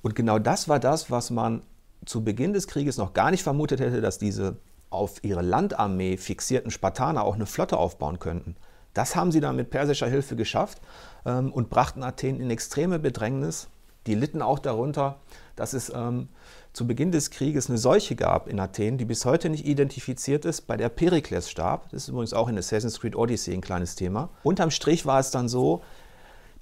Und 0.00 0.14
genau 0.14 0.38
das 0.38 0.66
war 0.66 0.80
das, 0.80 1.10
was 1.10 1.28
man 1.28 1.60
zu 2.06 2.24
Beginn 2.24 2.54
des 2.54 2.66
Krieges 2.68 2.96
noch 2.96 3.12
gar 3.12 3.30
nicht 3.30 3.42
vermutet 3.42 3.80
hätte, 3.80 4.00
dass 4.00 4.16
diese 4.16 4.56
auf 4.88 5.22
ihre 5.22 5.42
Landarmee 5.42 6.16
fixierten 6.16 6.70
Spartaner 6.70 7.24
auch 7.24 7.34
eine 7.34 7.44
Flotte 7.44 7.76
aufbauen 7.76 8.18
könnten. 8.18 8.56
Das 8.94 9.14
haben 9.14 9.30
sie 9.30 9.40
dann 9.40 9.56
mit 9.56 9.68
persischer 9.68 10.08
Hilfe 10.08 10.36
geschafft 10.36 10.80
ähm, 11.26 11.52
und 11.52 11.68
brachten 11.68 12.02
Athen 12.02 12.40
in 12.40 12.48
extreme 12.48 12.98
Bedrängnis. 12.98 13.68
Die 14.06 14.14
litten 14.14 14.42
auch 14.42 14.58
darunter, 14.58 15.18
dass 15.56 15.72
es 15.74 15.92
ähm, 15.94 16.28
zu 16.72 16.86
Beginn 16.86 17.12
des 17.12 17.30
Krieges 17.30 17.68
eine 17.68 17.78
Seuche 17.78 18.16
gab 18.16 18.48
in 18.48 18.58
Athen, 18.58 18.98
die 18.98 19.04
bis 19.04 19.24
heute 19.24 19.50
nicht 19.50 19.66
identifiziert 19.66 20.44
ist, 20.44 20.62
bei 20.62 20.76
der 20.76 20.88
Perikles 20.88 21.50
starb. 21.50 21.90
Das 21.90 22.04
ist 22.04 22.08
übrigens 22.08 22.32
auch 22.32 22.48
in 22.48 22.58
Assassin's 22.58 23.00
Creed 23.00 23.14
Odyssey 23.14 23.54
ein 23.54 23.60
kleines 23.60 23.94
Thema. 23.94 24.30
Unterm 24.42 24.70
Strich 24.70 25.04
war 25.06 25.20
es 25.20 25.30
dann 25.30 25.48
so, 25.48 25.82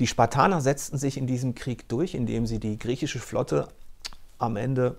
die 0.01 0.07
Spartaner 0.07 0.61
setzten 0.61 0.99
sich 0.99 1.17
in 1.17 1.27
diesem 1.27 1.55
Krieg 1.55 1.89
durch, 1.89 2.15
indem 2.15 2.47
sie 2.47 2.59
die 2.59 2.79
griechische 2.79 3.19
Flotte 3.19 3.69
am 4.39 4.57
Ende 4.57 4.97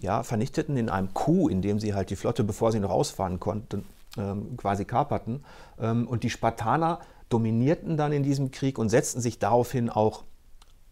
ja, 0.00 0.22
vernichteten 0.22 0.76
in 0.76 0.88
einem 0.88 1.12
Coup, 1.14 1.50
indem 1.50 1.78
sie 1.78 1.94
halt 1.94 2.10
die 2.10 2.16
Flotte, 2.16 2.44
bevor 2.44 2.72
sie 2.72 2.80
noch 2.80 2.90
ausfahren 2.90 3.40
konnten, 3.40 3.84
ähm, 4.16 4.56
quasi 4.56 4.84
kaperten. 4.84 5.44
Ähm, 5.78 6.08
und 6.08 6.22
die 6.22 6.30
Spartaner 6.30 7.00
dominierten 7.28 7.96
dann 7.96 8.12
in 8.12 8.22
diesem 8.22 8.50
Krieg 8.50 8.78
und 8.78 8.88
setzten 8.88 9.20
sich 9.20 9.38
daraufhin 9.38 9.90
auch, 9.90 10.24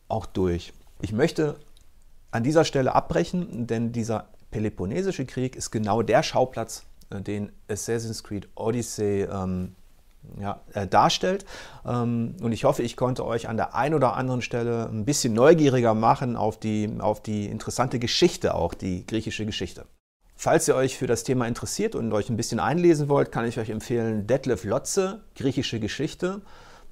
auch 0.09 0.27
durch. 0.27 0.73
Ich 1.01 1.13
möchte 1.13 1.57
an 2.31 2.43
dieser 2.43 2.65
Stelle 2.65 2.95
abbrechen, 2.95 3.67
denn 3.67 3.93
dieser 3.93 4.29
Peloponnesische 4.51 5.27
Krieg 5.27 5.57
ist 5.57 5.71
genau 5.71 6.03
der 6.03 6.23
Schauplatz, 6.23 6.85
äh, 7.11 7.21
den 7.21 7.53
Assassin's 7.69 8.23
Creed 8.23 8.49
Odyssey 8.55 9.23
ähm, 9.31 9.75
ja, 10.41 10.61
äh, 10.73 10.87
darstellt. 10.87 11.45
Ähm, 11.87 12.37
und 12.41 12.53
ich 12.53 12.65
hoffe, 12.65 12.83
ich 12.83 12.97
konnte 12.97 13.25
euch 13.25 13.49
an 13.49 13.57
der 13.57 13.75
einen 13.75 13.95
oder 13.95 14.17
anderen 14.17 14.43
Stelle 14.43 14.89
ein 14.89 15.05
bisschen 15.05 15.35
neugieriger 15.35 15.95
machen 15.95 16.37
auf 16.37 16.59
die, 16.59 16.91
auf 16.99 17.23
die 17.23 17.47
interessante 17.47 17.99
Geschichte, 17.99 18.55
auch 18.55 18.75
die 18.75 19.07
griechische 19.07 19.47
Geschichte. 19.47 19.87
Falls 20.39 20.69
ihr 20.69 20.75
euch 20.77 20.99
für 20.99 21.07
das 21.07 21.25
Thema 21.25 21.47
interessiert 21.47 21.95
und 21.95 22.13
euch 22.13 22.29
ein 22.29 22.37
bisschen 22.37 22.61
einlesen 22.61 23.09
wollt, 23.09 23.33
kann 23.33 23.47
ich 23.47 23.59
euch 23.59 23.71
empfehlen 23.71 24.27
Detlef 24.27 24.65
Lotze, 24.65 25.23
Griechische 25.35 25.81
Geschichte. 25.81 26.43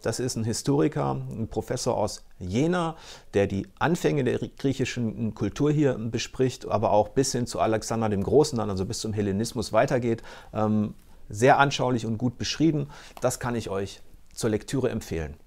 Das 0.05 0.21
ist 0.21 0.37
ein 0.37 0.45
Historiker, 0.45 1.13
ein 1.31 1.49
Professor 1.49 1.97
aus 1.97 2.25
Jena, 2.39 2.95
der 3.33 3.47
die 3.47 3.67
Anfänge 3.79 4.23
der 4.23 4.39
griechischen 4.39 5.35
Kultur 5.35 5.73
hier 5.73 5.95
bespricht, 5.95 6.69
aber 6.69 6.91
auch 6.91 7.09
bis 7.09 7.33
hin 7.33 7.47
zu 7.47 7.59
Alexander 7.59 8.11
dem 8.11 8.23
Großen, 8.23 8.59
dann 8.59 8.69
also 8.69 8.85
bis 8.85 8.99
zum 9.01 9.15
Hellenismus 9.15 9.73
weitergeht. 9.73 10.23
Ähm, 10.53 10.93
sehr 11.31 11.59
anschaulich 11.59 12.05
und 12.05 12.19
gut 12.19 12.37
beschrieben. 12.37 12.89
Das 13.23 13.41
kann 13.41 13.55
ich 13.55 13.71
euch 13.71 14.03
zur 14.35 14.51
Lektüre 14.51 14.91
empfehlen. 14.91 15.39